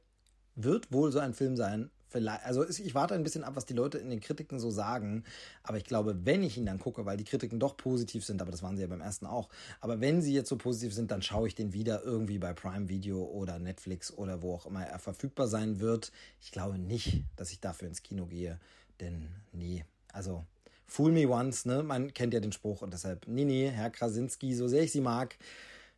wird 0.55 0.91
wohl 0.91 1.11
so 1.11 1.19
ein 1.19 1.33
Film 1.33 1.55
sein. 1.55 1.89
Vielleicht, 2.07 2.45
also 2.45 2.65
ich 2.67 2.95
warte 2.95 3.13
ein 3.13 3.23
bisschen 3.23 3.43
ab, 3.43 3.57
was 3.57 3.65
die 3.65 3.73
Leute 3.73 3.97
in 3.97 4.09
den 4.09 4.21
Kritiken 4.21 4.57
so 4.57 4.69
sagen. 4.69 5.25
Aber 5.63 5.77
ich 5.77 5.83
glaube, 5.83 6.25
wenn 6.25 6.43
ich 6.43 6.57
ihn 6.57 6.65
dann 6.65 6.79
gucke, 6.79 7.05
weil 7.05 7.17
die 7.17 7.25
Kritiken 7.25 7.59
doch 7.59 7.75
positiv 7.75 8.23
sind, 8.23 8.41
aber 8.41 8.51
das 8.51 8.63
waren 8.63 8.77
sie 8.77 8.83
ja 8.83 8.87
beim 8.87 9.01
ersten 9.01 9.25
auch. 9.25 9.49
Aber 9.81 9.99
wenn 9.99 10.21
sie 10.21 10.33
jetzt 10.33 10.47
so 10.47 10.55
positiv 10.55 10.93
sind, 10.93 11.11
dann 11.11 11.21
schaue 11.21 11.47
ich 11.47 11.55
den 11.55 11.73
wieder 11.73 12.03
irgendwie 12.03 12.37
bei 12.37 12.53
Prime 12.53 12.87
Video 12.87 13.21
oder 13.21 13.59
Netflix 13.59 14.13
oder 14.13 14.41
wo 14.41 14.53
auch 14.53 14.65
immer 14.65 14.85
er 14.85 14.99
verfügbar 14.99 15.47
sein 15.47 15.81
wird. 15.81 16.13
Ich 16.39 16.51
glaube 16.51 16.77
nicht, 16.77 17.23
dass 17.35 17.51
ich 17.51 17.59
dafür 17.59 17.89
ins 17.89 18.01
Kino 18.01 18.27
gehe. 18.27 18.59
Denn 19.01 19.27
nee, 19.51 19.83
also 20.13 20.45
Fool 20.87 21.11
me 21.11 21.27
once, 21.27 21.65
ne? 21.65 21.83
Man 21.83 22.13
kennt 22.13 22.33
ja 22.33 22.39
den 22.39 22.51
Spruch 22.51 22.81
und 22.81 22.93
deshalb, 22.93 23.27
nee, 23.27 23.43
nee, 23.43 23.69
Herr 23.69 23.89
Krasinski, 23.89 24.53
so 24.53 24.67
sehr 24.67 24.83
ich 24.83 24.91
sie 24.91 25.01
mag, 25.01 25.37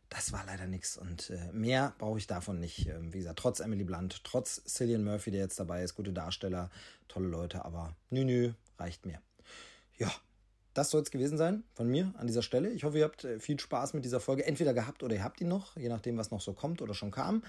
das 0.08 0.32
war 0.32 0.44
leider 0.46 0.66
nichts. 0.66 0.96
Und 0.96 1.30
äh, 1.30 1.52
mehr 1.52 1.94
brauche 1.98 2.18
ich 2.18 2.26
davon 2.26 2.58
nicht. 2.58 2.86
Ähm, 2.86 3.12
wie 3.12 3.18
gesagt, 3.18 3.38
trotz 3.38 3.60
Emily 3.60 3.84
Blunt, 3.84 4.24
trotz 4.24 4.62
Cillian 4.64 5.04
Murphy, 5.04 5.30
der 5.30 5.40
jetzt 5.40 5.60
dabei 5.60 5.82
ist, 5.82 5.94
gute 5.94 6.12
Darsteller, 6.12 6.70
tolle 7.08 7.28
Leute, 7.28 7.64
aber 7.64 7.94
nö, 8.10 8.24
nö, 8.24 8.52
reicht 8.78 9.06
mir. 9.06 9.20
Ja, 9.98 10.10
das 10.74 10.90
soll 10.90 11.02
es 11.02 11.10
gewesen 11.10 11.36
sein 11.36 11.64
von 11.74 11.88
mir 11.88 12.12
an 12.16 12.26
dieser 12.26 12.42
Stelle. 12.42 12.70
Ich 12.70 12.84
hoffe, 12.84 12.98
ihr 12.98 13.04
habt 13.04 13.24
äh, 13.24 13.40
viel 13.40 13.58
Spaß 13.58 13.94
mit 13.94 14.04
dieser 14.04 14.20
Folge 14.20 14.46
entweder 14.46 14.74
gehabt 14.74 15.02
oder 15.02 15.14
ihr 15.14 15.24
habt 15.24 15.40
ihn 15.40 15.48
noch, 15.48 15.76
je 15.76 15.88
nachdem, 15.88 16.16
was 16.16 16.30
noch 16.30 16.40
so 16.40 16.52
kommt 16.52 16.80
oder 16.82 16.94
schon 16.94 17.10
kam. 17.10 17.42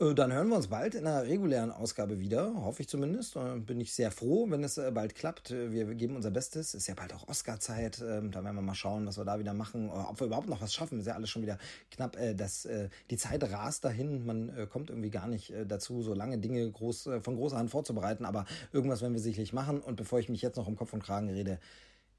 Äh, 0.00 0.14
dann 0.14 0.32
hören 0.32 0.48
wir 0.48 0.56
uns 0.56 0.68
bald 0.68 0.94
in 0.94 1.06
einer 1.06 1.24
regulären 1.24 1.70
Ausgabe 1.70 2.18
wieder, 2.20 2.54
hoffe 2.54 2.82
ich 2.82 2.88
zumindest. 2.88 3.36
Bin 3.66 3.80
ich 3.80 3.92
sehr 3.92 4.10
froh, 4.10 4.46
wenn 4.48 4.64
es 4.64 4.78
äh, 4.78 4.90
bald 4.90 5.14
klappt. 5.14 5.50
Äh, 5.50 5.72
wir 5.72 5.94
geben 5.94 6.16
unser 6.16 6.30
Bestes. 6.30 6.74
Ist 6.74 6.86
ja 6.86 6.94
bald 6.94 7.12
auch 7.12 7.28
Oscar-Zeit. 7.28 8.00
Ähm, 8.00 8.30
da 8.30 8.42
werden 8.42 8.56
wir 8.56 8.62
mal 8.62 8.74
schauen, 8.74 9.06
was 9.06 9.18
wir 9.18 9.24
da 9.24 9.38
wieder 9.38 9.52
machen. 9.52 9.90
Ob 9.90 10.18
wir 10.18 10.26
überhaupt 10.26 10.48
noch 10.48 10.62
was 10.62 10.72
schaffen. 10.72 11.00
Ist 11.00 11.06
ja 11.06 11.14
alles 11.14 11.30
schon 11.30 11.42
wieder 11.42 11.58
knapp. 11.90 12.16
Das, 12.36 12.66
die 13.10 13.16
Zeit 13.16 13.42
rast 13.44 13.84
dahin. 13.84 14.24
Man 14.24 14.68
kommt 14.68 14.90
irgendwie 14.90 15.10
gar 15.10 15.26
nicht 15.26 15.52
dazu, 15.66 16.02
so 16.02 16.14
lange 16.14 16.38
Dinge 16.38 16.70
groß, 16.70 17.08
von 17.22 17.36
großer 17.36 17.56
Hand 17.56 17.70
vorzubereiten. 17.70 18.24
Aber 18.24 18.46
irgendwas 18.72 19.02
werden 19.02 19.12
wir 19.12 19.20
sicherlich 19.20 19.52
machen. 19.52 19.80
Und 19.80 19.96
bevor 19.96 20.18
ich 20.18 20.28
mich 20.28 20.42
jetzt 20.42 20.56
noch 20.56 20.66
um 20.66 20.76
Kopf 20.76 20.92
und 20.92 21.02
Kragen 21.02 21.28
rede, 21.28 21.58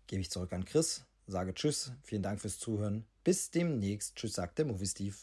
gebe 0.08 0.22
ich 0.22 0.30
zurück 0.30 0.54
an 0.54 0.66
Chris. 0.66 1.04
Sage 1.28 1.54
Tschüss. 1.54 1.92
Vielen 2.04 2.24
Dank 2.24 2.40
fürs 2.40 2.60
Zuhören. 2.60 3.06
Bis 3.24 3.50
demnächst. 3.52 4.16
Tschüss, 4.16 4.34
sagt 4.34 4.60
der 4.60 4.66
Movie 4.66 4.88
Steve. 4.88 5.16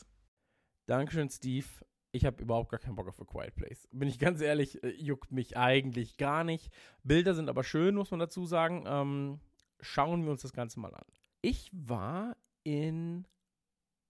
Dankeschön, 0.86 1.30
Steve 1.30 1.66
ich 2.12 2.24
habe 2.24 2.42
überhaupt 2.42 2.70
gar 2.70 2.80
keinen 2.80 2.96
Bock 2.96 3.08
auf 3.08 3.20
A 3.20 3.24
Quiet 3.24 3.54
Place. 3.54 3.88
Bin 3.92 4.08
ich 4.08 4.18
ganz 4.18 4.40
ehrlich, 4.40 4.82
äh, 4.82 4.90
juckt 4.90 5.32
mich 5.32 5.56
eigentlich 5.56 6.16
gar 6.16 6.44
nicht. 6.44 6.72
Bilder 7.02 7.34
sind 7.34 7.48
aber 7.48 7.64
schön, 7.64 7.94
muss 7.94 8.10
man 8.10 8.20
dazu 8.20 8.46
sagen. 8.46 8.84
Ähm, 8.86 9.40
schauen 9.80 10.24
wir 10.24 10.30
uns 10.30 10.42
das 10.42 10.52
Ganze 10.52 10.80
mal 10.80 10.94
an. 10.94 11.06
Ich 11.42 11.70
war 11.72 12.36
in 12.64 13.26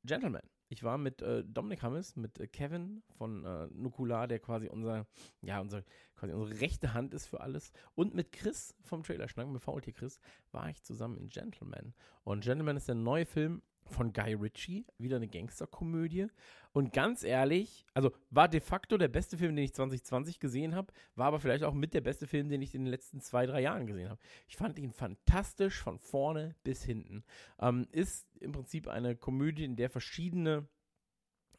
Gentleman. 0.04 0.42
Ich 0.70 0.82
war 0.82 0.98
mit 0.98 1.22
äh, 1.22 1.44
Dominik 1.44 1.82
Hammes, 1.82 2.14
mit 2.14 2.38
äh, 2.38 2.46
Kevin 2.46 3.02
von 3.16 3.44
äh, 3.44 3.68
Nukular, 3.72 4.28
der 4.28 4.38
quasi 4.38 4.68
unser, 4.68 5.06
ja, 5.40 5.60
unser, 5.60 5.82
quasi 6.14 6.34
unsere 6.34 6.60
rechte 6.60 6.92
Hand 6.92 7.14
ist 7.14 7.26
für 7.26 7.40
alles. 7.40 7.72
Und 7.94 8.14
mit 8.14 8.32
Chris 8.32 8.74
vom 8.82 9.02
Trailerschnack, 9.02 9.48
mit 9.48 9.62
Faultier 9.62 9.94
Chris, 9.94 10.20
war 10.52 10.68
ich 10.68 10.82
zusammen 10.82 11.16
in 11.16 11.28
Gentleman. 11.28 11.94
Und 12.22 12.44
Gentleman 12.44 12.76
ist 12.76 12.86
der 12.86 12.96
neue 12.96 13.24
Film 13.24 13.62
von 13.90 14.12
Guy 14.12 14.34
Ritchie, 14.34 14.86
wieder 14.98 15.16
eine 15.16 15.28
Gangsterkomödie. 15.28 16.28
Und 16.72 16.92
ganz 16.92 17.22
ehrlich, 17.22 17.86
also 17.94 18.12
war 18.30 18.48
de 18.48 18.60
facto 18.60 18.98
der 18.98 19.08
beste 19.08 19.36
Film, 19.36 19.56
den 19.56 19.64
ich 19.64 19.74
2020 19.74 20.38
gesehen 20.38 20.74
habe, 20.74 20.92
war 21.14 21.26
aber 21.26 21.40
vielleicht 21.40 21.64
auch 21.64 21.74
mit 21.74 21.94
der 21.94 22.00
beste 22.00 22.26
Film, 22.26 22.48
den 22.48 22.62
ich 22.62 22.74
in 22.74 22.84
den 22.84 22.90
letzten 22.90 23.20
zwei, 23.20 23.46
drei 23.46 23.60
Jahren 23.60 23.86
gesehen 23.86 24.10
habe. 24.10 24.20
Ich 24.46 24.56
fand 24.56 24.78
ihn 24.78 24.92
fantastisch 24.92 25.82
von 25.82 25.98
vorne 25.98 26.54
bis 26.62 26.84
hinten. 26.84 27.24
Ähm, 27.60 27.86
ist 27.90 28.28
im 28.40 28.52
Prinzip 28.52 28.88
eine 28.88 29.16
Komödie, 29.16 29.64
in 29.64 29.76
der 29.76 29.90
verschiedene 29.90 30.68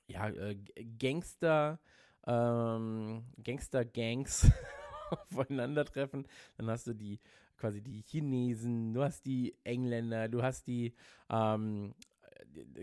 ja, 0.07 0.29
äh, 0.29 0.55
Gangster, 0.99 1.79
ähm, 2.25 3.25
Gangster-Gangs 3.43 4.51
aufeinandertreffen. 5.09 6.27
Dann 6.57 6.69
hast 6.69 6.87
du 6.87 6.93
die 6.93 7.19
quasi 7.59 7.81
die 7.81 8.01
Chinesen, 8.01 8.93
du 8.93 9.03
hast 9.03 9.25
die 9.25 9.55
Engländer, 9.63 10.29
du 10.29 10.41
hast 10.41 10.65
die 10.67 10.93
ähm, 11.29 11.93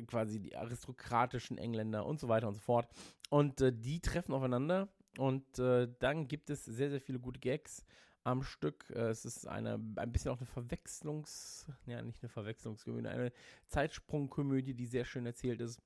quasi 0.06 0.40
die 0.40 0.56
aristokratischen 0.56 1.58
Engländer 1.58 2.06
und 2.06 2.20
so 2.20 2.28
weiter 2.28 2.48
und 2.48 2.54
so 2.54 2.60
fort. 2.60 2.88
Und 3.30 3.60
äh, 3.60 3.72
die 3.72 4.00
treffen 4.00 4.32
aufeinander 4.34 4.88
und 5.18 5.58
äh, 5.58 5.88
dann 5.98 6.28
gibt 6.28 6.50
es 6.50 6.64
sehr, 6.64 6.90
sehr 6.90 7.00
viele 7.00 7.18
gute 7.18 7.40
Gags. 7.40 7.84
am 8.24 8.42
Stück. 8.42 8.90
Äh, 8.90 9.08
es 9.10 9.24
ist 9.24 9.46
eine, 9.46 9.74
ein 9.96 10.12
bisschen 10.12 10.32
auch 10.32 10.38
eine 10.38 10.46
Verwechslungs-, 10.46 11.66
ja, 11.86 12.02
nicht 12.02 12.22
eine 12.22 12.28
Verwechslungskomödie, 12.28 13.08
eine 13.08 13.32
Zeitsprungkomödie, 13.68 14.74
die 14.74 14.86
sehr 14.86 15.04
schön 15.04 15.26
erzählt 15.26 15.60
ist. 15.60 15.80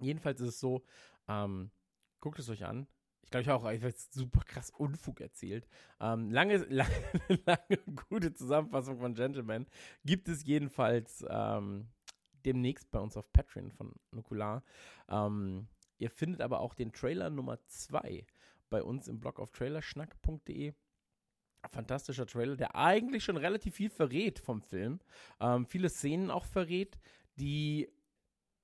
Jedenfalls 0.00 0.40
ist 0.40 0.48
es 0.48 0.60
so, 0.60 0.84
ähm, 1.28 1.70
guckt 2.20 2.38
es 2.38 2.48
euch 2.48 2.64
an. 2.64 2.86
Ich 3.22 3.30
glaube, 3.30 3.42
ich 3.42 3.48
habe 3.48 3.62
auch 3.62 3.68
einfach 3.68 3.92
super 4.10 4.40
krass 4.44 4.70
Unfug 4.70 5.20
erzählt. 5.20 5.68
Ähm, 6.00 6.30
lange, 6.32 6.56
lange, 6.68 6.90
lange 7.46 7.78
gute 8.08 8.32
Zusammenfassung 8.32 8.98
von 8.98 9.14
Gentleman 9.14 9.66
gibt 10.04 10.28
es 10.28 10.44
jedenfalls 10.44 11.24
ähm, 11.28 11.88
demnächst 12.44 12.90
bei 12.90 12.98
uns 12.98 13.16
auf 13.16 13.32
Patreon 13.32 13.70
von 13.70 13.92
Nukular. 14.10 14.62
Ähm, 15.08 15.68
ihr 15.98 16.10
findet 16.10 16.40
aber 16.40 16.60
auch 16.60 16.74
den 16.74 16.92
Trailer 16.92 17.30
Nummer 17.30 17.58
2 17.66 18.26
bei 18.68 18.82
uns 18.82 19.08
im 19.08 19.20
Blog 19.20 19.38
auf 19.40 19.50
trailerschnack.de. 19.52 20.72
Fantastischer 21.70 22.26
Trailer, 22.26 22.56
der 22.56 22.74
eigentlich 22.74 23.22
schon 23.22 23.36
relativ 23.36 23.74
viel 23.74 23.90
verrät 23.90 24.38
vom 24.38 24.62
Film. 24.62 25.00
Ähm, 25.40 25.66
viele 25.66 25.90
Szenen 25.90 26.30
auch 26.30 26.46
verrät, 26.46 26.98
die, 27.36 27.90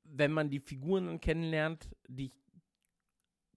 wenn 0.04 0.32
man 0.32 0.48
die 0.48 0.60
Figuren 0.60 1.20
kennenlernt, 1.20 1.90
die 2.08 2.26
ich 2.26 2.46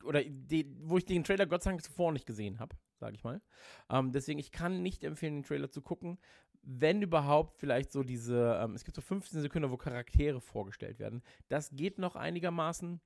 oder 0.04 0.24
die, 0.24 0.66
wo 0.82 0.98
ich 0.98 1.06
den 1.06 1.24
Trailer 1.24 1.46
Gott 1.46 1.64
sei 1.64 1.72
Dank 1.72 1.84
zuvor 1.84 2.12
nicht 2.12 2.26
gesehen 2.26 2.60
habe, 2.60 2.76
sage 3.00 3.16
ich 3.16 3.24
mal. 3.24 3.42
Ähm, 3.90 4.12
deswegen, 4.12 4.40
ich 4.40 4.52
kann 4.52 4.82
nicht 4.82 5.04
empfehlen, 5.04 5.36
den 5.36 5.44
Trailer 5.44 5.70
zu 5.70 5.82
gucken. 5.82 6.18
Wenn 6.62 7.02
überhaupt, 7.02 7.58
vielleicht 7.58 7.92
so 7.92 8.04
diese, 8.04 8.60
ähm, 8.62 8.76
es 8.76 8.84
gibt 8.84 8.96
so 8.96 9.02
15 9.02 9.42
Sekunden, 9.42 9.72
wo 9.72 9.78
Charaktere 9.78 10.42
vorgestellt 10.42 11.00
werden. 11.00 11.24
Das 11.48 11.72
geht 11.72 11.98
noch 11.98 12.16
einigermaßen. 12.16 13.02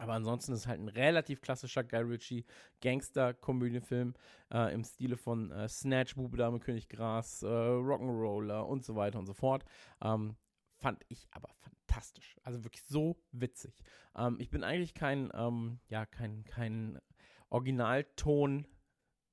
Aber 0.00 0.12
ansonsten 0.12 0.52
ist 0.52 0.60
es 0.60 0.66
halt 0.68 0.80
ein 0.80 0.88
relativ 0.88 1.40
klassischer 1.40 1.82
Guy 1.82 2.02
Ritchie 2.02 2.44
Gangster-Komödienfilm 2.82 4.14
äh, 4.52 4.72
im 4.72 4.84
Stile 4.84 5.16
von 5.16 5.50
äh, 5.50 5.68
Snatch, 5.68 6.14
Bube, 6.14 6.36
Dame, 6.36 6.60
König, 6.60 6.88
Gras, 6.88 7.42
äh, 7.42 7.46
Rock'n'Roller 7.46 8.60
und 8.60 8.84
so 8.84 8.94
weiter 8.94 9.18
und 9.18 9.26
so 9.26 9.34
fort. 9.34 9.64
Ähm, 10.00 10.36
fand 10.76 11.04
ich 11.08 11.26
aber 11.32 11.48
fantastisch. 11.58 12.36
Also 12.44 12.62
wirklich 12.64 12.84
so 12.84 13.20
witzig. 13.32 13.82
Ähm, 14.16 14.36
ich 14.38 14.50
bin 14.50 14.62
eigentlich 14.62 14.94
kein, 14.94 15.30
ähm, 15.34 15.80
ja, 15.88 16.06
kein, 16.06 16.44
kein 16.44 17.00
Originalton 17.50 18.68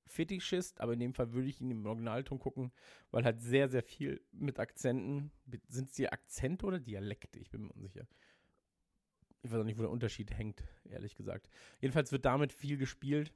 Fetischist, 0.06 0.82
aber 0.82 0.94
in 0.94 1.00
dem 1.00 1.14
Fall 1.14 1.34
würde 1.34 1.48
ich 1.48 1.62
ihn 1.62 1.72
im 1.72 1.86
Originalton 1.86 2.40
gucken, 2.40 2.72
weil 3.12 3.26
halt 3.26 3.42
sehr, 3.42 3.70
sehr 3.70 3.84
viel 3.84 4.22
mit 4.32 4.60
Akzenten. 4.60 5.32
Sind 5.68 5.90
es 5.90 5.96
die 5.96 6.10
Akzente 6.10 6.66
oder 6.66 6.80
Dialekte? 6.80 7.40
Ich 7.40 7.50
bin 7.50 7.64
mir 7.64 7.74
unsicher. 7.74 8.08
Ich 9.42 9.52
weiß 9.52 9.60
auch 9.60 9.64
nicht, 9.64 9.78
wo 9.78 9.84
der 9.84 9.92
Unterschied 9.92 10.32
hängt, 10.32 10.64
ehrlich 10.90 11.16
gesagt. 11.16 11.50
Jedenfalls 11.80 12.12
wird 12.12 12.26
damit 12.26 12.52
viel 12.54 12.78
gespielt. 12.78 13.32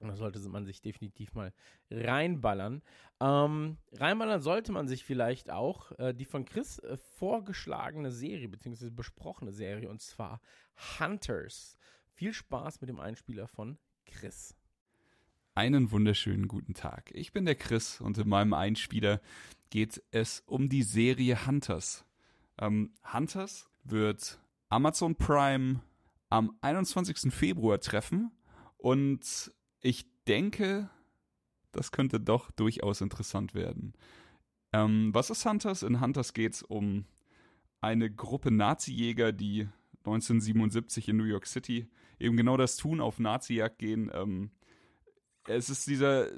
Und 0.00 0.08
da 0.08 0.16
sollte 0.16 0.40
man 0.48 0.64
sich 0.64 0.82
definitiv 0.82 1.32
mal 1.34 1.52
reinballern. 1.90 2.82
Ähm, 3.20 3.78
reinballern 3.92 4.40
sollte 4.40 4.72
man 4.72 4.88
sich 4.88 5.04
vielleicht 5.04 5.50
auch 5.50 5.92
äh, 5.98 6.12
die 6.12 6.24
von 6.24 6.44
Chris 6.44 6.80
äh, 6.80 6.96
vorgeschlagene 6.96 8.10
Serie, 8.10 8.48
beziehungsweise 8.48 8.90
besprochene 8.90 9.52
Serie, 9.52 9.88
und 9.88 10.00
zwar 10.00 10.40
Hunters. 10.98 11.78
Viel 12.14 12.32
Spaß 12.32 12.80
mit 12.80 12.90
dem 12.90 12.98
Einspieler 12.98 13.46
von 13.46 13.78
Chris. 14.04 14.56
Einen 15.54 15.90
wunderschönen 15.90 16.48
guten 16.48 16.72
Tag. 16.72 17.10
Ich 17.12 17.34
bin 17.34 17.44
der 17.44 17.56
Chris 17.56 18.00
und 18.00 18.16
in 18.16 18.26
meinem 18.26 18.54
Einspieler 18.54 19.20
geht 19.68 20.02
es 20.10 20.42
um 20.46 20.70
die 20.70 20.82
Serie 20.82 21.46
Hunters. 21.46 22.06
Ähm, 22.58 22.94
Hunters 23.12 23.68
wird 23.84 24.40
Amazon 24.70 25.14
Prime 25.14 25.82
am 26.30 26.56
21. 26.62 27.30
Februar 27.30 27.80
treffen 27.80 28.30
und 28.78 29.52
ich 29.82 30.06
denke, 30.26 30.88
das 31.72 31.92
könnte 31.92 32.18
doch 32.18 32.50
durchaus 32.52 33.02
interessant 33.02 33.52
werden. 33.52 33.92
Ähm, 34.72 35.10
was 35.12 35.28
ist 35.28 35.44
Hunters? 35.44 35.82
In 35.82 36.00
Hunters 36.00 36.32
geht 36.32 36.54
es 36.54 36.62
um 36.62 37.04
eine 37.82 38.10
Gruppe 38.10 38.50
Nazi-Jäger, 38.50 39.32
die 39.32 39.68
1977 39.98 41.10
in 41.10 41.18
New 41.18 41.24
York 41.24 41.46
City 41.46 41.90
eben 42.18 42.38
genau 42.38 42.56
das 42.56 42.78
tun, 42.78 43.02
auf 43.02 43.18
Nazi-Jagd 43.18 43.78
gehen. 43.78 44.10
Ähm, 44.14 44.50
es 45.46 45.70
ist 45.70 45.86
dieser, 45.86 46.28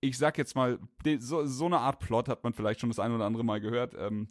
ich 0.00 0.18
sag 0.18 0.38
jetzt 0.38 0.54
mal, 0.54 0.78
so, 1.18 1.46
so, 1.46 1.66
eine 1.66 1.78
Art 1.78 2.00
Plot 2.00 2.28
hat 2.28 2.44
man 2.44 2.52
vielleicht 2.52 2.80
schon 2.80 2.90
das 2.90 2.98
ein 2.98 3.12
oder 3.12 3.24
andere 3.24 3.44
Mal 3.44 3.60
gehört. 3.60 3.94
Ähm, 3.98 4.28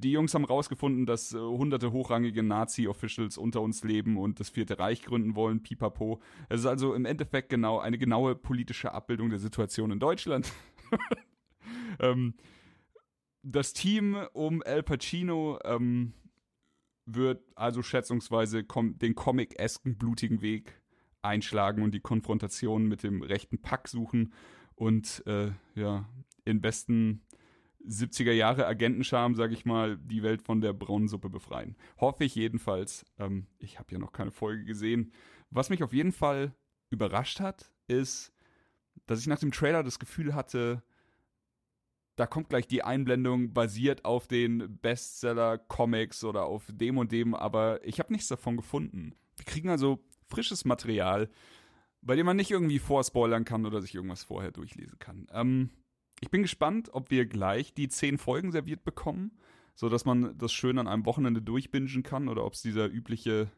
die 0.00 0.12
Jungs 0.12 0.34
haben 0.34 0.44
rausgefunden, 0.44 1.06
dass 1.06 1.32
äh, 1.32 1.38
hunderte 1.38 1.92
hochrangige 1.92 2.42
Nazi-Officials 2.42 3.36
unter 3.36 3.60
uns 3.60 3.82
leben 3.82 4.16
und 4.16 4.38
das 4.38 4.50
Vierte 4.50 4.78
Reich 4.78 5.02
gründen 5.02 5.34
wollen, 5.34 5.62
pipapo. 5.62 6.20
Es 6.48 6.60
ist 6.60 6.66
also 6.66 6.94
im 6.94 7.04
Endeffekt 7.04 7.48
genau 7.48 7.78
eine 7.80 7.98
genaue 7.98 8.36
politische 8.36 8.92
Abbildung 8.92 9.30
der 9.30 9.40
Situation 9.40 9.90
in 9.90 9.98
Deutschland. 9.98 10.52
ähm, 12.00 12.34
das 13.42 13.72
Team 13.72 14.16
um 14.32 14.62
Al 14.64 14.82
Pacino 14.82 15.58
ähm, 15.64 16.12
wird 17.06 17.42
also 17.56 17.82
schätzungsweise 17.82 18.62
kom 18.64 18.98
den 18.98 19.14
comic-esken 19.14 19.96
blutigen 19.96 20.42
Weg 20.42 20.80
einschlagen 21.22 21.82
und 21.82 21.92
die 21.92 22.00
Konfrontation 22.00 22.86
mit 22.86 23.02
dem 23.02 23.22
rechten 23.22 23.60
Pack 23.60 23.88
suchen 23.88 24.32
und 24.74 25.22
äh, 25.26 25.50
ja, 25.74 26.08
in 26.44 26.60
besten 26.60 27.22
70er 27.86 28.32
Jahre 28.32 28.66
Agentenscham, 28.66 29.34
sage 29.34 29.54
ich 29.54 29.64
mal, 29.64 29.96
die 29.98 30.22
Welt 30.22 30.42
von 30.42 30.60
der 30.60 30.72
braunen 30.72 31.08
Suppe 31.08 31.30
befreien. 31.30 31.76
Hoffe 31.98 32.24
ich 32.24 32.34
jedenfalls. 32.34 33.04
Ähm, 33.18 33.46
ich 33.58 33.78
habe 33.78 33.92
ja 33.92 33.98
noch 33.98 34.12
keine 34.12 34.30
Folge 34.30 34.64
gesehen. 34.64 35.12
Was 35.50 35.70
mich 35.70 35.82
auf 35.82 35.92
jeden 35.92 36.12
Fall 36.12 36.54
überrascht 36.90 37.40
hat, 37.40 37.72
ist, 37.86 38.32
dass 39.06 39.20
ich 39.20 39.26
nach 39.26 39.38
dem 39.38 39.52
Trailer 39.52 39.82
das 39.82 39.98
Gefühl 39.98 40.34
hatte, 40.34 40.82
da 42.16 42.26
kommt 42.26 42.48
gleich 42.48 42.66
die 42.66 42.82
Einblendung 42.82 43.52
basiert 43.52 44.04
auf 44.04 44.26
den 44.26 44.78
Bestseller-Comics 44.80 46.24
oder 46.24 46.46
auf 46.46 46.66
dem 46.72 46.98
und 46.98 47.12
dem, 47.12 47.34
aber 47.34 47.84
ich 47.86 48.00
habe 48.00 48.12
nichts 48.12 48.28
davon 48.28 48.56
gefunden. 48.56 49.14
Wir 49.36 49.44
kriegen 49.44 49.70
also 49.70 50.04
frisches 50.28 50.64
Material, 50.64 51.28
bei 52.00 52.16
dem 52.16 52.26
man 52.26 52.36
nicht 52.36 52.50
irgendwie 52.50 52.78
vorspoilern 52.78 53.44
kann 53.44 53.66
oder 53.66 53.80
sich 53.80 53.94
irgendwas 53.94 54.24
vorher 54.24 54.52
durchlesen 54.52 54.98
kann. 54.98 55.26
Ähm, 55.32 55.70
ich 56.20 56.30
bin 56.30 56.42
gespannt, 56.42 56.90
ob 56.92 57.10
wir 57.10 57.26
gleich 57.26 57.74
die 57.74 57.88
zehn 57.88 58.18
Folgen 58.18 58.52
serviert 58.52 58.84
bekommen, 58.84 59.32
sodass 59.74 60.04
man 60.04 60.36
das 60.36 60.52
schön 60.52 60.78
an 60.78 60.88
einem 60.88 61.06
Wochenende 61.06 61.42
durchbingen 61.42 62.02
kann 62.02 62.28
oder 62.28 62.44
ob 62.44 62.54
es 62.54 62.62
dieser 62.62 62.88
übliche 62.88 63.50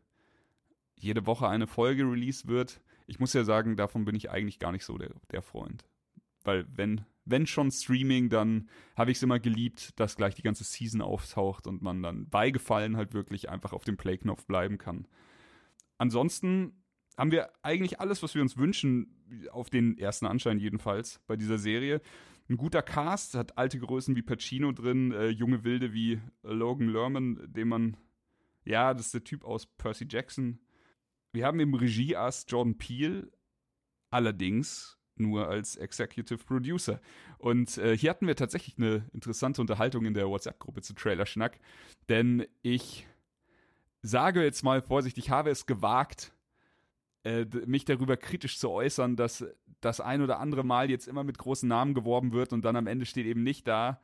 jede 0.98 1.26
Woche 1.26 1.48
eine 1.48 1.66
Folge 1.66 2.04
Release 2.04 2.46
wird. 2.46 2.80
Ich 3.06 3.18
muss 3.18 3.32
ja 3.32 3.44
sagen, 3.44 3.76
davon 3.76 4.04
bin 4.04 4.14
ich 4.14 4.30
eigentlich 4.30 4.58
gar 4.58 4.72
nicht 4.72 4.84
so 4.84 4.98
der, 4.98 5.10
der 5.32 5.42
Freund. 5.42 5.84
Weil 6.44 6.66
wenn, 6.74 7.02
wenn 7.24 7.46
schon 7.46 7.70
Streaming, 7.70 8.28
dann 8.28 8.68
habe 8.96 9.10
ich 9.10 9.16
es 9.16 9.22
immer 9.22 9.40
geliebt, 9.40 9.98
dass 9.98 10.16
gleich 10.16 10.34
die 10.34 10.42
ganze 10.42 10.64
Season 10.64 11.00
auftaucht 11.00 11.66
und 11.66 11.82
man 11.82 12.02
dann 12.02 12.28
bei 12.28 12.50
Gefallen 12.50 12.96
halt 12.96 13.14
wirklich 13.14 13.48
einfach 13.48 13.72
auf 13.72 13.84
dem 13.84 13.96
Play-Knopf 13.96 14.46
bleiben 14.46 14.78
kann. 14.78 15.06
Ansonsten 16.00 16.82
haben 17.18 17.30
wir 17.30 17.50
eigentlich 17.62 18.00
alles, 18.00 18.22
was 18.22 18.34
wir 18.34 18.40
uns 18.40 18.56
wünschen, 18.56 19.22
auf 19.52 19.68
den 19.68 19.98
ersten 19.98 20.24
Anschein 20.24 20.58
jedenfalls, 20.58 21.20
bei 21.26 21.36
dieser 21.36 21.58
Serie. 21.58 22.00
Ein 22.48 22.56
guter 22.56 22.80
Cast, 22.80 23.34
hat 23.34 23.58
alte 23.58 23.78
Größen 23.78 24.16
wie 24.16 24.22
Pacino 24.22 24.72
drin, 24.72 25.12
äh, 25.12 25.28
junge 25.28 25.62
Wilde 25.62 25.92
wie 25.92 26.18
Logan 26.42 26.88
Lerman, 26.88 27.52
den 27.52 27.68
man, 27.68 27.98
ja, 28.64 28.94
das 28.94 29.06
ist 29.06 29.14
der 29.14 29.24
Typ 29.24 29.44
aus 29.44 29.66
Percy 29.66 30.06
Jackson. 30.08 30.58
Wir 31.32 31.44
haben 31.44 31.60
im 31.60 31.74
Regieass 31.74 32.46
Jordan 32.48 32.78
Peele, 32.78 33.30
allerdings 34.08 34.98
nur 35.16 35.48
als 35.48 35.76
Executive 35.76 36.42
Producer. 36.46 36.98
Und 37.36 37.76
äh, 37.76 37.94
hier 37.94 38.08
hatten 38.08 38.26
wir 38.26 38.36
tatsächlich 38.36 38.78
eine 38.78 39.04
interessante 39.12 39.60
Unterhaltung 39.60 40.06
in 40.06 40.14
der 40.14 40.30
WhatsApp-Gruppe 40.30 40.80
zu 40.80 40.94
Trailer 40.94 41.26
Schnack, 41.26 41.60
denn 42.08 42.46
ich 42.62 43.06
sage 44.02 44.42
jetzt 44.42 44.62
mal 44.62 44.82
vorsichtig, 44.82 45.30
habe 45.30 45.50
es 45.50 45.66
gewagt, 45.66 46.32
äh, 47.24 47.44
mich 47.66 47.84
darüber 47.84 48.16
kritisch 48.16 48.58
zu 48.58 48.70
äußern, 48.70 49.16
dass 49.16 49.44
das 49.80 50.00
ein 50.00 50.22
oder 50.22 50.40
andere 50.40 50.64
Mal 50.64 50.90
jetzt 50.90 51.06
immer 51.06 51.24
mit 51.24 51.38
großen 51.38 51.68
Namen 51.68 51.94
geworben 51.94 52.32
wird 52.32 52.52
und 52.52 52.64
dann 52.64 52.76
am 52.76 52.86
Ende 52.86 53.06
steht 53.06 53.26
eben 53.26 53.42
nicht 53.42 53.68
da 53.68 54.00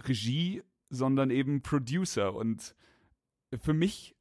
Regie, 0.00 0.62
sondern 0.90 1.30
eben 1.30 1.62
Producer. 1.62 2.34
Und 2.34 2.74
für 3.60 3.74
mich 3.74 4.14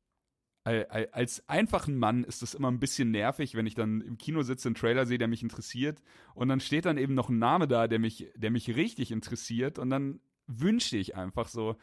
als 0.67 1.47
einfachen 1.47 1.97
Mann 1.97 2.25
ist 2.25 2.41
das 2.41 2.53
immer 2.53 2.69
ein 2.69 2.79
bisschen 2.79 3.09
nervig, 3.11 3.55
wenn 3.55 3.65
ich 3.65 3.75
dann 3.75 4.01
im 4.01 4.17
Kino 4.17 4.41
sitze, 4.41 4.67
einen 4.67 4.75
Trailer 4.75 5.05
sehe, 5.05 5.17
der 5.17 5.29
mich 5.29 5.41
interessiert 5.41 6.01
und 6.33 6.49
dann 6.49 6.59
steht 6.59 6.85
dann 6.85 6.97
eben 6.97 7.13
noch 7.13 7.29
ein 7.29 7.39
Name 7.39 7.69
da, 7.69 7.87
der 7.87 7.99
mich, 7.99 8.29
der 8.35 8.51
mich 8.51 8.75
richtig 8.75 9.11
interessiert 9.11 9.79
und 9.79 9.89
dann 9.89 10.19
wünschte 10.45 10.97
ich 10.97 11.15
einfach 11.15 11.47
so, 11.47 11.77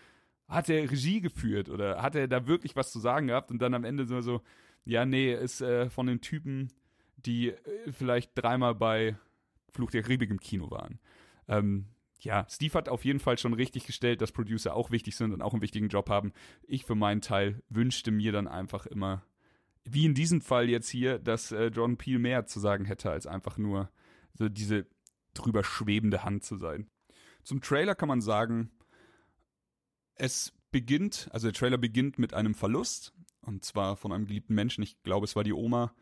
hat 0.49 0.69
er 0.69 0.91
Regie 0.91 1.21
geführt 1.21 1.69
oder 1.69 2.03
hat 2.03 2.15
er 2.15 2.29
da 2.29 2.47
wirklich 2.47 2.77
was 2.77 2.93
zu 2.93 2.99
sagen 2.99 3.29
gehabt 3.29 3.51
und 3.51 3.61
dann 3.61 3.75
am 3.75 3.85
Ende 3.85 4.07
so, 4.07 4.21
so 4.21 4.43
ja, 4.85 5.07
nee, 5.07 5.33
ist 5.33 5.61
äh, 5.61 5.89
von 5.89 6.07
den 6.07 6.21
Typen, 6.21 6.69
die 7.17 7.51
äh, 7.51 7.93
vielleicht 7.93 8.33
dreimal 8.35 8.75
bei 8.75 9.17
Fluch 9.73 9.91
der 9.91 10.03
Karibik 10.03 10.31
im 10.31 10.41
Kino 10.41 10.71
waren. 10.71 10.99
Ähm, 11.49 11.87
ja, 12.21 12.47
Steve 12.49 12.75
hat 12.75 12.89
auf 12.89 13.05
jeden 13.05 13.21
Fall 13.21 13.39
schon 13.39 13.53
richtig 13.53 13.87
gestellt, 13.87 14.21
dass 14.21 14.33
Producer 14.33 14.75
auch 14.75 14.91
wichtig 14.91 15.17
sind 15.17 15.33
und 15.33 15.43
auch 15.43 15.53
einen 15.53 15.63
wichtigen 15.63 15.89
Job 15.89 16.09
haben. 16.09 16.33
Ich 16.63 16.85
für 16.85 16.95
meinen 16.95 17.21
Teil 17.21 17.63
wünschte 17.69 18.11
mir 18.11 18.33
dann 18.33 18.49
einfach 18.49 18.87
immer, 18.87 19.23
wie 19.85 20.07
in 20.07 20.15
diesem 20.15 20.41
Fall 20.41 20.69
jetzt 20.69 20.89
hier, 20.89 21.19
dass 21.19 21.53
äh, 21.53 21.67
John 21.67 21.97
Peel 21.97 22.19
mehr 22.19 22.47
zu 22.47 22.61
sagen 22.61 22.85
hätte, 22.85 23.11
als 23.11 23.27
einfach 23.27 23.59
nur 23.59 23.91
so 24.33 24.49
diese 24.49 24.87
drüber 25.35 25.65
schwebende 25.65 26.25
Hand 26.25 26.45
zu 26.45 26.57
sein. 26.57 26.89
Zum 27.43 27.61
Trailer 27.61 27.95
kann 27.95 28.09
man 28.09 28.23
sagen, 28.23 28.71
es 30.17 30.53
beginnt, 30.71 31.29
also 31.33 31.47
der 31.47 31.55
Trailer 31.55 31.79
beginnt 31.79 32.19
mit 32.19 32.35
einem 32.35 32.55
Verlust, 32.55 33.13
und 33.43 33.65
zwar 33.65 33.97
von 33.97 34.13
einem 34.13 34.27
geliebten 34.27 34.55
Menschen, 34.55 34.83
ich 34.83 35.03
glaube, 35.03 35.25
es 35.25 35.37
war 35.37 35.45
die 35.45 35.53
Oma 35.53 35.95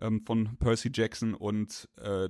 ähm, 0.00 0.24
von 0.26 0.56
Percy 0.58 0.90
Jackson 0.92 1.34
und 1.34 1.88
äh, 1.96 2.28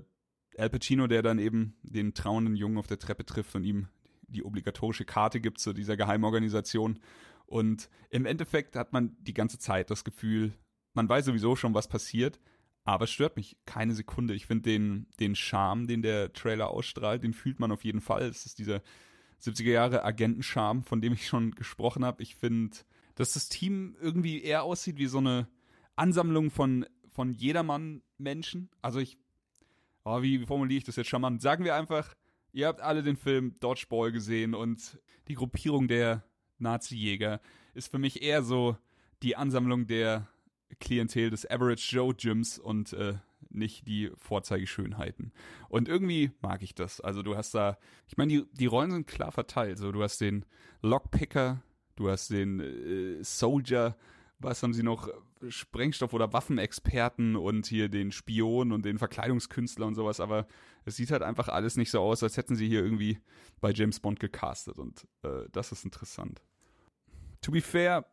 Al 0.57 0.70
Pacino, 0.70 1.07
der 1.07 1.22
dann 1.22 1.38
eben 1.38 1.77
den 1.83 2.14
trauenden 2.14 2.57
Jungen 2.57 2.79
auf 2.79 2.87
der 2.87 2.98
Treppe 2.98 3.24
trifft 3.24 3.55
und 3.55 3.64
ihm 3.64 3.88
die 4.27 4.44
obligatorische 4.44 5.05
Karte 5.05 5.40
gibt 5.40 5.59
zu 5.59 5.72
dieser 5.72 5.96
Geheimorganisation. 5.96 6.98
Und 7.46 7.88
im 8.11 8.27
Endeffekt 8.27 8.77
hat 8.77 8.92
man 8.92 9.16
die 9.20 9.35
ganze 9.35 9.59
Zeit 9.59 9.90
das 9.90 10.05
Gefühl, 10.05 10.53
man 10.94 11.09
weiß 11.09 11.27
sowieso 11.27 11.57
schon, 11.57 11.74
was 11.74 11.88
passiert, 11.88 12.40
aber 12.85 13.05
es 13.05 13.11
stört 13.11 13.37
mich 13.37 13.57
keine 13.66 13.94
Sekunde. 13.94 14.35
Ich 14.35 14.46
finde 14.46 14.70
den, 14.70 15.07
den 15.20 15.35
Charme, 15.35 15.87
den 15.87 16.03
der 16.03 16.33
Trailer 16.33 16.70
ausstrahlt, 16.70 17.22
den 17.22 17.33
fühlt 17.33 17.61
man 17.61 17.72
auf 17.72 17.85
jeden 17.85 18.01
Fall. 18.01 18.22
Es 18.22 18.46
ist 18.46 18.59
dieser 18.59 18.83
70er 19.40 19.70
Jahre 19.70 20.05
Agentenscharme, 20.05 20.83
von 20.83 21.01
dem 21.01 21.12
ich 21.12 21.27
schon 21.27 21.55
gesprochen 21.55 22.05
habe. 22.05 22.22
Ich 22.22 22.35
finde, 22.35 22.77
dass 23.14 23.35
das 23.35 23.48
Team 23.48 23.96
irgendwie 24.01 24.42
eher 24.42 24.62
aussieht 24.62 24.98
wie 24.98 25.07
so 25.07 25.18
eine 25.18 25.48
Ansammlung 25.96 26.51
von, 26.51 26.87
von 27.09 27.33
Jedermann-Menschen. 27.33 28.70
Also 28.83 29.01
ich, 29.01 29.18
oh, 30.05 30.22
wie 30.22 30.46
formuliere 30.46 30.79
ich 30.79 30.85
das 30.85 30.96
jetzt 30.96 31.09
charmant? 31.09 31.42
Sagen 31.42 31.64
wir 31.64 31.74
einfach, 31.74 32.14
ihr 32.53 32.66
habt 32.66 32.81
alle 32.81 33.03
den 33.03 33.16
Film 33.16 33.59
Dodgeball 33.61 34.12
gesehen 34.12 34.55
und 34.55 34.98
die 35.29 35.35
Gruppierung 35.35 35.88
der 35.88 36.24
Nazi-Jäger 36.59 37.40
ist 37.74 37.90
für 37.90 37.98
mich 37.98 38.22
eher 38.22 38.42
so 38.42 38.77
die 39.22 39.37
Ansammlung 39.37 39.87
der 39.87 40.29
Klientel 40.81 41.31
des 41.31 41.48
Average 41.48 41.96
Joe 41.96 42.14
Gyms 42.14 42.59
und 42.59 42.92
äh, 42.92 43.14
nicht 43.59 43.87
die 43.87 44.11
Vorzeigeschönheiten. 44.16 45.33
Und 45.68 45.88
irgendwie 45.88 46.31
mag 46.40 46.62
ich 46.62 46.75
das. 46.75 47.01
Also 47.01 47.23
du 47.23 47.37
hast 47.37 47.55
da, 47.55 47.79
ich 48.07 48.16
meine, 48.16 48.33
die, 48.33 48.44
die 48.53 48.66
Rollen 48.66 48.90
sind 48.90 49.07
klar 49.07 49.33
verteilt. 49.33 49.79
So, 49.79 49.92
du 49.92 50.03
hast 50.03 50.21
den 50.21 50.44
Lockpicker, 50.83 51.62
du 51.97 52.09
hast 52.09 52.31
den 52.31 52.61
äh, 52.61 53.23
Soldier, 53.23 53.97
was 54.38 54.62
haben 54.62 54.73
sie 54.73 54.83
noch? 54.83 55.09
Sprengstoff- 55.49 56.14
oder 56.14 56.33
Waffenexperten 56.33 57.37
und 57.37 57.66
hier 57.66 57.88
den 57.88 58.11
Spion 58.11 58.73
und 58.73 58.85
den 58.85 58.99
Verkleidungskünstler 58.99 59.87
und 59.87 59.94
sowas, 59.94 60.18
aber 60.18 60.49
es 60.85 60.97
sieht 60.97 61.12
halt 61.12 61.23
einfach 61.23 61.49
alles 61.49 61.77
nicht 61.77 61.92
so 61.92 62.01
aus, 62.01 62.25
als 62.25 62.37
hätten 62.37 62.57
sie 62.57 62.66
hier 62.66 62.83
irgendwie 62.83 63.21
bei 63.61 63.73
James 63.73 64.01
Bond 64.01 64.18
gecastet 64.18 64.79
und 64.79 65.07
äh, 65.23 65.44
das 65.53 65.71
ist 65.71 65.85
interessant. 65.85 66.42
To 67.42 67.53
be 67.53 67.61
fair, 67.61 68.05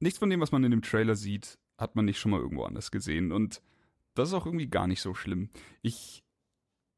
nichts 0.00 0.18
von 0.18 0.28
dem, 0.28 0.40
was 0.40 0.52
man 0.52 0.64
in 0.64 0.70
dem 0.70 0.82
Trailer 0.82 1.14
sieht, 1.14 1.58
hat 1.78 1.96
man 1.96 2.04
nicht 2.04 2.18
schon 2.18 2.30
mal 2.30 2.40
irgendwo 2.40 2.64
anders 2.64 2.90
gesehen. 2.90 3.32
Und 3.32 3.62
das 4.14 4.28
ist 4.28 4.34
auch 4.34 4.46
irgendwie 4.46 4.68
gar 4.68 4.86
nicht 4.86 5.00
so 5.00 5.14
schlimm. 5.14 5.50
Ich. 5.82 6.24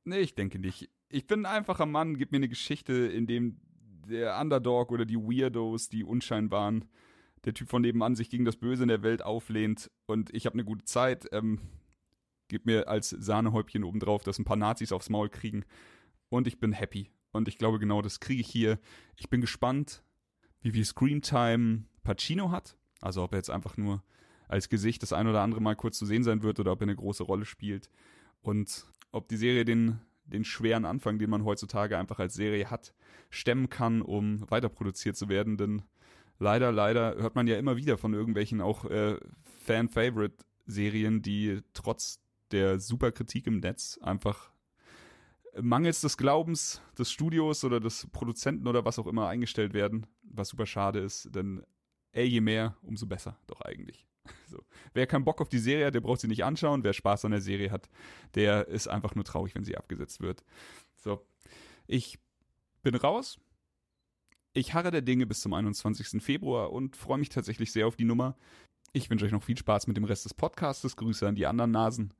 Nee, 0.04 0.20
ich 0.20 0.34
denke 0.34 0.58
nicht. 0.58 0.90
Ich 1.08 1.26
bin 1.26 1.40
ein 1.40 1.56
einfacher 1.56 1.86
Mann, 1.86 2.16
gib 2.16 2.32
mir 2.32 2.38
eine 2.38 2.48
Geschichte, 2.48 2.92
in 2.92 3.26
dem 3.26 3.60
der 4.08 4.38
Underdog 4.40 4.90
oder 4.90 5.04
die 5.04 5.16
Weirdos, 5.16 5.88
die 5.88 6.02
unscheinbaren, 6.02 6.86
der 7.44 7.54
Typ 7.54 7.68
von 7.68 7.82
nebenan 7.82 8.16
sich 8.16 8.30
gegen 8.30 8.44
das 8.44 8.56
Böse 8.56 8.82
in 8.82 8.88
der 8.88 9.02
Welt 9.02 9.22
auflehnt 9.22 9.90
und 10.06 10.34
ich 10.34 10.46
habe 10.46 10.54
eine 10.54 10.64
gute 10.64 10.84
Zeit. 10.84 11.28
Ähm, 11.32 11.60
gib 12.48 12.66
mir 12.66 12.88
als 12.88 13.10
Sahnehäubchen 13.10 13.84
obendrauf, 13.84 14.22
dass 14.24 14.38
ein 14.38 14.44
paar 14.44 14.56
Nazis 14.56 14.92
aufs 14.92 15.10
Maul 15.10 15.28
kriegen 15.28 15.64
und 16.28 16.46
ich 16.46 16.58
bin 16.58 16.72
happy. 16.72 17.10
Und 17.32 17.48
ich 17.48 17.58
glaube, 17.58 17.78
genau 17.78 18.02
das 18.02 18.20
kriege 18.20 18.42
ich 18.42 18.48
hier. 18.48 18.78
Ich 19.16 19.30
bin 19.30 19.40
gespannt, 19.40 20.04
wie 20.60 20.72
viel 20.72 20.84
Screamtime 20.84 21.84
Pacino 22.02 22.50
hat. 22.50 22.76
Also 23.00 23.22
ob 23.22 23.32
er 23.32 23.38
jetzt 23.38 23.50
einfach 23.50 23.76
nur 23.76 24.02
als 24.52 24.68
Gesicht 24.68 25.02
das 25.02 25.14
ein 25.14 25.26
oder 25.26 25.40
andere 25.40 25.62
Mal 25.62 25.76
kurz 25.76 25.98
zu 25.98 26.04
sehen 26.04 26.24
sein 26.24 26.42
wird 26.42 26.60
oder 26.60 26.72
ob 26.72 26.80
er 26.80 26.84
eine 26.84 26.94
große 26.94 27.22
Rolle 27.22 27.46
spielt. 27.46 27.88
Und 28.42 28.86
ob 29.10 29.26
die 29.28 29.38
Serie 29.38 29.64
den, 29.64 29.98
den 30.26 30.44
schweren 30.44 30.84
Anfang, 30.84 31.18
den 31.18 31.30
man 31.30 31.46
heutzutage 31.46 31.96
einfach 31.96 32.18
als 32.18 32.34
Serie 32.34 32.70
hat, 32.70 32.92
stemmen 33.30 33.70
kann, 33.70 34.02
um 34.02 34.44
weiterproduziert 34.50 35.16
zu 35.16 35.30
werden. 35.30 35.56
Denn 35.56 35.82
leider, 36.38 36.70
leider 36.70 37.14
hört 37.16 37.34
man 37.34 37.46
ja 37.46 37.56
immer 37.56 37.78
wieder 37.78 37.96
von 37.96 38.12
irgendwelchen 38.12 38.60
auch 38.60 38.84
äh, 38.84 39.16
Fan-Favorite-Serien, 39.64 41.22
die 41.22 41.62
trotz 41.72 42.20
der 42.50 42.78
Superkritik 42.78 43.46
im 43.46 43.60
Netz 43.60 43.98
einfach 44.02 44.52
mangels 45.58 46.02
des 46.02 46.18
Glaubens 46.18 46.82
des 46.98 47.10
Studios 47.10 47.64
oder 47.64 47.80
des 47.80 48.06
Produzenten 48.12 48.68
oder 48.68 48.84
was 48.84 48.98
auch 48.98 49.06
immer 49.06 49.28
eingestellt 49.28 49.72
werden, 49.72 50.06
was 50.22 50.50
super 50.50 50.66
schade 50.66 50.98
ist, 50.98 51.34
denn 51.34 51.62
ey, 52.12 52.26
je 52.26 52.42
mehr, 52.42 52.76
umso 52.82 53.06
besser 53.06 53.38
doch 53.46 53.62
eigentlich. 53.62 54.06
So. 54.46 54.62
Wer 54.92 55.06
keinen 55.06 55.24
Bock 55.24 55.40
auf 55.40 55.48
die 55.48 55.58
Serie 55.58 55.86
hat, 55.86 55.94
der 55.94 56.02
braucht 56.02 56.20
sie 56.20 56.28
nicht 56.28 56.44
anschauen. 56.44 56.84
Wer 56.84 56.92
Spaß 56.92 57.24
an 57.24 57.30
der 57.30 57.40
Serie 57.40 57.70
hat, 57.70 57.88
der 58.34 58.68
ist 58.68 58.86
einfach 58.86 59.14
nur 59.14 59.24
traurig, 59.24 59.54
wenn 59.54 59.64
sie 59.64 59.76
abgesetzt 59.76 60.20
wird. 60.20 60.44
So. 60.96 61.24
Ich 61.86 62.18
bin 62.82 62.94
raus. 62.94 63.40
Ich 64.52 64.74
harre 64.74 64.90
der 64.90 65.00
Dinge 65.00 65.26
bis 65.26 65.40
zum 65.40 65.54
21. 65.54 66.22
Februar 66.22 66.72
und 66.72 66.96
freue 66.96 67.18
mich 67.18 67.30
tatsächlich 67.30 67.72
sehr 67.72 67.86
auf 67.86 67.96
die 67.96 68.04
Nummer. 68.04 68.36
Ich 68.92 69.08
wünsche 69.08 69.24
euch 69.24 69.32
noch 69.32 69.42
viel 69.42 69.56
Spaß 69.56 69.86
mit 69.86 69.96
dem 69.96 70.04
Rest 70.04 70.26
des 70.26 70.34
Podcasts. 70.34 70.96
Grüße 70.96 71.26
an 71.26 71.34
die 71.34 71.46
anderen 71.46 71.70
Nasen. 71.70 72.12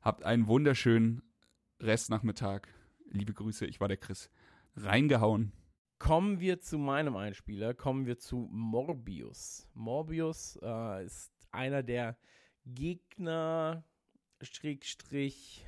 Habt 0.00 0.24
einen 0.24 0.46
wunderschönen 0.46 1.22
Restnachmittag. 1.78 2.62
Liebe 3.10 3.34
Grüße, 3.34 3.66
ich 3.66 3.80
war 3.80 3.88
der 3.88 3.98
Chris. 3.98 4.30
Reingehauen. 4.76 5.52
Kommen 6.00 6.40
wir 6.40 6.60
zu 6.60 6.78
meinem 6.78 7.14
Einspieler, 7.14 7.74
kommen 7.74 8.06
wir 8.06 8.18
zu 8.18 8.48
Morbius. 8.50 9.68
Morbius 9.74 10.58
äh, 10.62 11.04
ist 11.04 11.30
einer 11.50 11.82
der 11.82 12.16
Gegner, 12.64 13.84
Schrägstrich, 14.40 15.66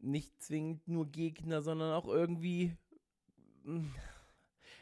nicht 0.00 0.42
zwingend 0.42 0.88
nur 0.88 1.06
Gegner, 1.06 1.62
sondern 1.62 1.92
auch 1.92 2.08
irgendwie. 2.08 2.76
Hm, 3.62 3.94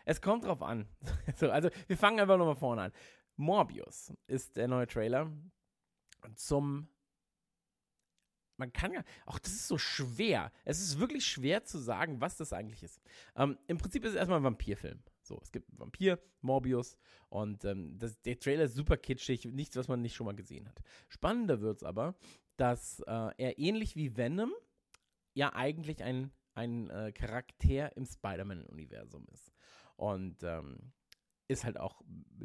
es 0.06 0.22
kommt 0.22 0.46
drauf 0.46 0.62
an. 0.62 0.88
also, 1.42 1.68
wir 1.86 1.98
fangen 1.98 2.18
einfach 2.18 2.38
nochmal 2.38 2.56
vorne 2.56 2.82
an. 2.84 2.92
Morbius 3.36 4.14
ist 4.28 4.56
der 4.56 4.66
neue 4.66 4.86
Trailer 4.86 5.30
zum 6.36 6.88
man 8.56 8.72
kann 8.72 8.92
ja, 8.92 9.02
auch 9.26 9.38
das 9.38 9.52
ist 9.52 9.68
so 9.68 9.78
schwer. 9.78 10.52
Es 10.64 10.80
ist 10.80 10.98
wirklich 10.98 11.26
schwer 11.26 11.64
zu 11.64 11.78
sagen, 11.78 12.20
was 12.20 12.36
das 12.36 12.52
eigentlich 12.52 12.82
ist. 12.82 13.00
Ähm, 13.36 13.58
Im 13.66 13.78
Prinzip 13.78 14.04
ist 14.04 14.10
es 14.10 14.16
erstmal 14.16 14.40
ein 14.40 14.44
Vampirfilm. 14.44 15.02
So, 15.22 15.38
es 15.42 15.50
gibt 15.50 15.68
Vampir, 15.78 16.20
Morbius 16.40 16.96
und 17.28 17.64
ähm, 17.64 17.98
das, 17.98 18.20
der 18.22 18.38
Trailer 18.38 18.64
ist 18.64 18.74
super 18.74 18.96
kitschig, 18.96 19.44
nichts, 19.46 19.76
was 19.76 19.88
man 19.88 20.00
nicht 20.00 20.14
schon 20.14 20.26
mal 20.26 20.36
gesehen 20.36 20.68
hat. 20.68 20.80
Spannender 21.08 21.60
wird 21.60 21.78
es 21.78 21.82
aber, 21.82 22.14
dass 22.56 23.00
äh, 23.00 23.30
er 23.36 23.58
ähnlich 23.58 23.96
wie 23.96 24.16
Venom 24.16 24.52
ja 25.34 25.52
eigentlich 25.54 26.02
ein, 26.02 26.30
ein 26.54 26.88
äh, 26.90 27.12
Charakter 27.12 27.96
im 27.96 28.06
Spider-Man-Universum 28.06 29.26
ist. 29.32 29.52
Und 29.96 30.42
ähm, 30.42 30.92
ist 31.48 31.64
halt 31.64 31.78
auch 31.78 32.02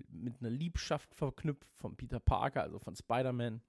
mit 0.10 0.39
einer 0.39 0.50
Liebschaft 0.50 1.13
verknüpft 1.15 1.67
von 1.76 1.95
Peter 1.95 2.19
Parker, 2.19 2.62
also 2.62 2.80
von 2.80 2.95
Spider-Man 2.95 3.62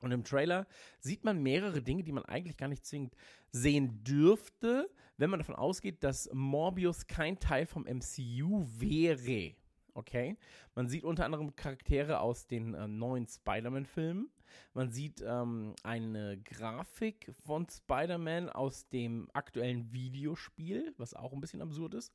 und 0.00 0.12
im 0.12 0.24
Trailer 0.24 0.66
sieht 1.00 1.24
man 1.24 1.42
mehrere 1.42 1.82
Dinge, 1.82 2.02
die 2.02 2.12
man 2.12 2.24
eigentlich 2.24 2.56
gar 2.56 2.68
nicht 2.68 2.86
zwingend 2.86 3.14
sehen 3.50 4.02
dürfte, 4.04 4.90
wenn 5.16 5.30
man 5.30 5.40
davon 5.40 5.56
ausgeht, 5.56 6.04
dass 6.04 6.30
Morbius 6.32 7.06
kein 7.06 7.38
Teil 7.38 7.66
vom 7.66 7.84
MCU 7.84 8.66
wäre. 8.78 9.54
Okay? 9.94 10.36
Man 10.74 10.88
sieht 10.88 11.04
unter 11.04 11.24
anderem 11.24 11.56
Charaktere 11.56 12.20
aus 12.20 12.46
den 12.46 12.74
äh, 12.74 12.86
neuen 12.86 13.26
Spider-Man-Filmen. 13.26 14.30
Man 14.72 14.90
sieht 14.92 15.22
ähm, 15.26 15.74
eine 15.82 16.38
Grafik 16.38 17.32
von 17.44 17.66
Spider-Man 17.68 18.48
aus 18.48 18.88
dem 18.88 19.28
aktuellen 19.32 19.92
Videospiel, 19.92 20.94
was 20.98 21.14
auch 21.14 21.32
ein 21.32 21.40
bisschen 21.40 21.62
absurd 21.62 21.94
ist. 21.94 22.12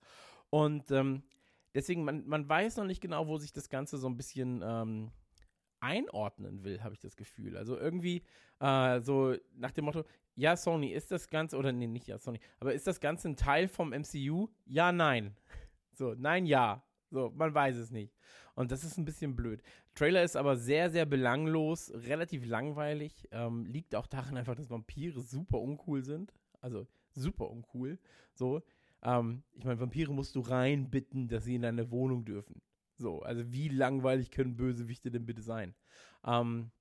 Und 0.50 0.92
ähm, 0.92 1.24
deswegen, 1.74 2.06
man, 2.06 2.26
man 2.26 2.48
weiß 2.48 2.78
noch 2.78 2.86
nicht 2.86 3.02
genau, 3.02 3.28
wo 3.28 3.38
sich 3.38 3.52
das 3.52 3.70
Ganze 3.70 3.98
so 3.98 4.08
ein 4.08 4.16
bisschen 4.18 4.64
ähm, 4.66 5.12
einordnen 5.84 6.64
will, 6.64 6.82
habe 6.82 6.96
ich 6.96 7.00
das 7.00 7.16
Gefühl. 7.16 7.58
Also 7.58 7.78
irgendwie 7.78 8.24
äh, 8.60 9.02
so 9.02 9.36
nach 9.56 9.72
dem 9.72 9.86
Motto, 9.86 10.04
ja, 10.36 10.56
Sony, 10.56 10.92
ist 10.92 11.12
das 11.12 11.30
Ganze, 11.30 11.58
oder 11.58 11.72
nee, 11.72 11.88
nicht 11.88 12.08
ja, 12.08 12.18
Sony, 12.18 12.40
aber 12.60 12.74
ist 12.74 12.88
das 12.88 13.00
Ganze 13.00 13.30
ein 13.30 13.36
Teil 13.36 13.68
vom 13.68 13.94
MCU? 13.94 14.48
Ja, 14.66 14.92
nein. 14.92 15.36
So, 15.96 16.16
nein, 16.18 16.48
ja. 16.48 16.84
So, 17.12 17.32
man 17.36 17.54
weiß 17.54 17.76
es 17.76 17.92
nicht. 17.92 18.16
Und 18.56 18.72
das 18.72 18.84
ist 18.84 18.98
ein 18.98 19.06
bisschen 19.06 19.36
blöd. 19.36 19.62
Trailer 19.94 20.24
ist 20.24 20.36
aber 20.36 20.58
sehr, 20.58 20.90
sehr 20.90 21.06
belanglos, 21.06 21.92
relativ 21.94 22.48
langweilig. 22.48 23.28
Ähm, 23.32 23.68
liegt 23.68 23.94
auch 23.94 24.08
daran 24.08 24.36
einfach, 24.36 24.56
dass 24.56 24.72
Vampire 24.72 25.22
super 25.22 25.60
uncool 25.60 26.04
sind. 26.04 26.34
Also 26.62 26.88
super 27.12 27.52
uncool. 27.52 28.00
So. 28.34 28.64
Ähm, 29.04 29.44
ich 29.54 29.66
meine, 29.66 29.80
Vampire 29.80 30.12
musst 30.12 30.36
du 30.36 30.40
reinbitten, 30.40 31.28
dass 31.28 31.44
sie 31.44 31.56
in 31.56 31.62
deine 31.62 31.92
Wohnung 31.92 32.26
dürfen. 32.26 32.60
So, 32.98 33.22
also 33.22 33.52
wie 33.52 33.70
langweilig 33.70 34.32
können 34.32 34.56
Bösewichte 34.56 35.12
denn 35.12 35.26
bitte 35.26 35.42
sein? 35.42 35.76
Ähm, 36.26 36.72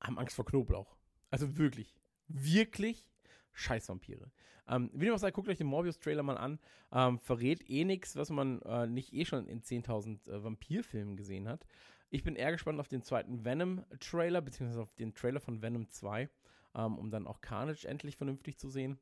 haben 0.00 0.18
Angst 0.18 0.36
vor 0.36 0.44
Knoblauch. 0.44 0.96
Also 1.30 1.56
wirklich, 1.56 1.94
wirklich 2.28 3.08
scheiß 3.52 3.88
Vampire. 3.88 4.30
Ähm, 4.68 4.90
wie 4.94 5.06
dem 5.06 5.14
auch 5.14 5.18
sei, 5.18 5.30
guckt 5.30 5.48
euch 5.48 5.58
den 5.58 5.66
Morbius-Trailer 5.66 6.22
mal 6.22 6.38
an. 6.38 6.58
Ähm, 6.92 7.18
verrät 7.18 7.68
eh 7.68 7.84
nichts, 7.84 8.16
was 8.16 8.30
man 8.30 8.62
äh, 8.62 8.86
nicht 8.86 9.12
eh 9.12 9.24
schon 9.24 9.46
in 9.46 9.62
10.000 9.62 10.30
äh, 10.30 10.44
Vampirfilmen 10.44 11.16
gesehen 11.16 11.48
hat. 11.48 11.66
Ich 12.10 12.22
bin 12.22 12.36
eher 12.36 12.52
gespannt 12.52 12.78
auf 12.78 12.88
den 12.88 13.02
zweiten 13.02 13.44
Venom-Trailer, 13.44 14.40
beziehungsweise 14.40 14.82
auf 14.82 14.94
den 14.94 15.14
Trailer 15.14 15.40
von 15.40 15.62
Venom 15.62 15.88
2, 15.88 16.28
ähm, 16.74 16.98
um 16.98 17.10
dann 17.10 17.26
auch 17.26 17.40
Carnage 17.40 17.86
endlich 17.86 18.16
vernünftig 18.16 18.58
zu 18.58 18.68
sehen. 18.68 18.98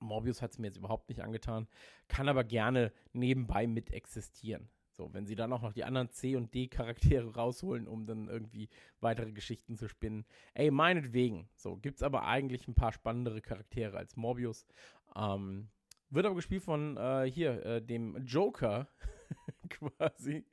Morbius 0.00 0.42
hat 0.42 0.52
es 0.52 0.58
mir 0.58 0.66
jetzt 0.66 0.78
überhaupt 0.78 1.08
nicht 1.08 1.20
angetan, 1.20 1.68
kann 2.08 2.28
aber 2.28 2.42
gerne 2.42 2.92
nebenbei 3.12 3.66
mit 3.66 3.92
existieren. 3.92 4.68
So, 5.00 5.14
wenn 5.14 5.24
sie 5.24 5.34
dann 5.34 5.50
auch 5.54 5.62
noch 5.62 5.72
die 5.72 5.84
anderen 5.84 6.10
C- 6.10 6.36
und 6.36 6.52
D-Charaktere 6.52 7.34
rausholen, 7.34 7.88
um 7.88 8.04
dann 8.04 8.28
irgendwie 8.28 8.68
weitere 9.00 9.32
Geschichten 9.32 9.78
zu 9.78 9.88
spinnen. 9.88 10.26
Ey, 10.52 10.70
meinetwegen. 10.70 11.48
So, 11.56 11.78
gibt's 11.78 12.02
aber 12.02 12.26
eigentlich 12.26 12.68
ein 12.68 12.74
paar 12.74 12.92
spannendere 12.92 13.40
Charaktere 13.40 13.96
als 13.96 14.18
Morbius. 14.18 14.66
Ähm, 15.16 15.70
wird 16.10 16.26
aber 16.26 16.34
gespielt 16.34 16.62
von 16.62 16.98
äh, 16.98 17.30
hier, 17.32 17.64
äh, 17.64 17.80
dem 17.80 18.14
Joker 18.26 18.88
quasi 19.70 20.44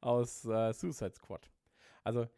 aus 0.00 0.44
äh, 0.44 0.72
Suicide 0.72 1.14
Squad. 1.16 1.50
Also, 2.04 2.28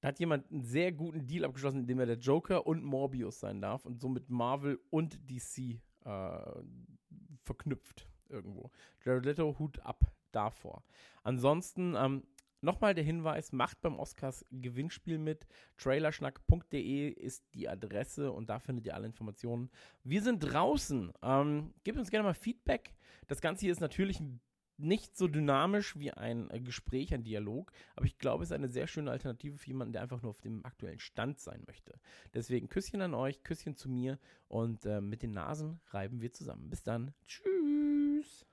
da 0.00 0.08
hat 0.08 0.18
jemand 0.18 0.50
einen 0.50 0.62
sehr 0.62 0.92
guten 0.92 1.26
Deal 1.26 1.44
abgeschlossen, 1.44 1.80
indem 1.80 1.98
er 1.98 2.06
der 2.06 2.16
Joker 2.16 2.66
und 2.66 2.82
Morbius 2.82 3.38
sein 3.38 3.60
darf 3.60 3.84
und 3.84 4.00
somit 4.00 4.30
Marvel 4.30 4.80
und 4.88 5.20
DC 5.30 5.78
äh, 6.06 6.62
verknüpft 7.42 8.08
irgendwo. 8.30 8.70
Jared 9.04 9.26
Leto, 9.26 9.58
Hut 9.58 9.78
ab 9.80 10.15
davor. 10.36 10.84
Ansonsten 11.22 11.94
ähm, 11.96 12.22
nochmal 12.60 12.94
der 12.94 13.04
Hinweis, 13.04 13.52
macht 13.52 13.80
beim 13.80 13.98
Oscars 13.98 14.44
Gewinnspiel 14.50 15.18
mit. 15.18 15.46
Trailerschnack.de 15.78 17.08
ist 17.08 17.44
die 17.54 17.68
Adresse 17.68 18.32
und 18.32 18.50
da 18.50 18.58
findet 18.58 18.86
ihr 18.86 18.94
alle 18.94 19.06
Informationen. 19.06 19.70
Wir 20.04 20.22
sind 20.22 20.40
draußen. 20.40 21.12
Ähm, 21.22 21.74
gebt 21.84 21.98
uns 21.98 22.10
gerne 22.10 22.24
mal 22.24 22.34
Feedback. 22.34 22.94
Das 23.28 23.40
Ganze 23.40 23.62
hier 23.62 23.72
ist 23.72 23.80
natürlich 23.80 24.20
nicht 24.78 25.16
so 25.16 25.26
dynamisch 25.26 25.98
wie 25.98 26.10
ein 26.10 26.50
äh, 26.50 26.60
Gespräch, 26.60 27.14
ein 27.14 27.24
Dialog, 27.24 27.72
aber 27.94 28.04
ich 28.04 28.18
glaube, 28.18 28.44
es 28.44 28.50
ist 28.50 28.54
eine 28.54 28.68
sehr 28.68 28.86
schöne 28.86 29.10
Alternative 29.10 29.56
für 29.56 29.68
jemanden, 29.68 29.92
der 29.92 30.02
einfach 30.02 30.20
nur 30.20 30.30
auf 30.30 30.42
dem 30.42 30.66
aktuellen 30.66 30.98
Stand 30.98 31.40
sein 31.40 31.62
möchte. 31.66 31.98
Deswegen 32.34 32.68
Küsschen 32.68 33.00
an 33.00 33.14
euch, 33.14 33.42
Küsschen 33.42 33.74
zu 33.74 33.88
mir 33.88 34.18
und 34.48 34.84
äh, 34.84 35.00
mit 35.00 35.22
den 35.22 35.32
Nasen 35.32 35.80
reiben 35.88 36.20
wir 36.20 36.32
zusammen. 36.32 36.68
Bis 36.68 36.82
dann. 36.82 37.14
Tschüss. 37.26 38.46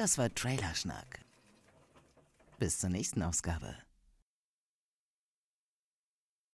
Das 0.00 0.16
war 0.16 0.34
Trailerschnack. 0.34 1.20
Bis 2.58 2.78
zur 2.78 2.88
nächsten 2.88 3.22
Ausgabe. 3.22 3.76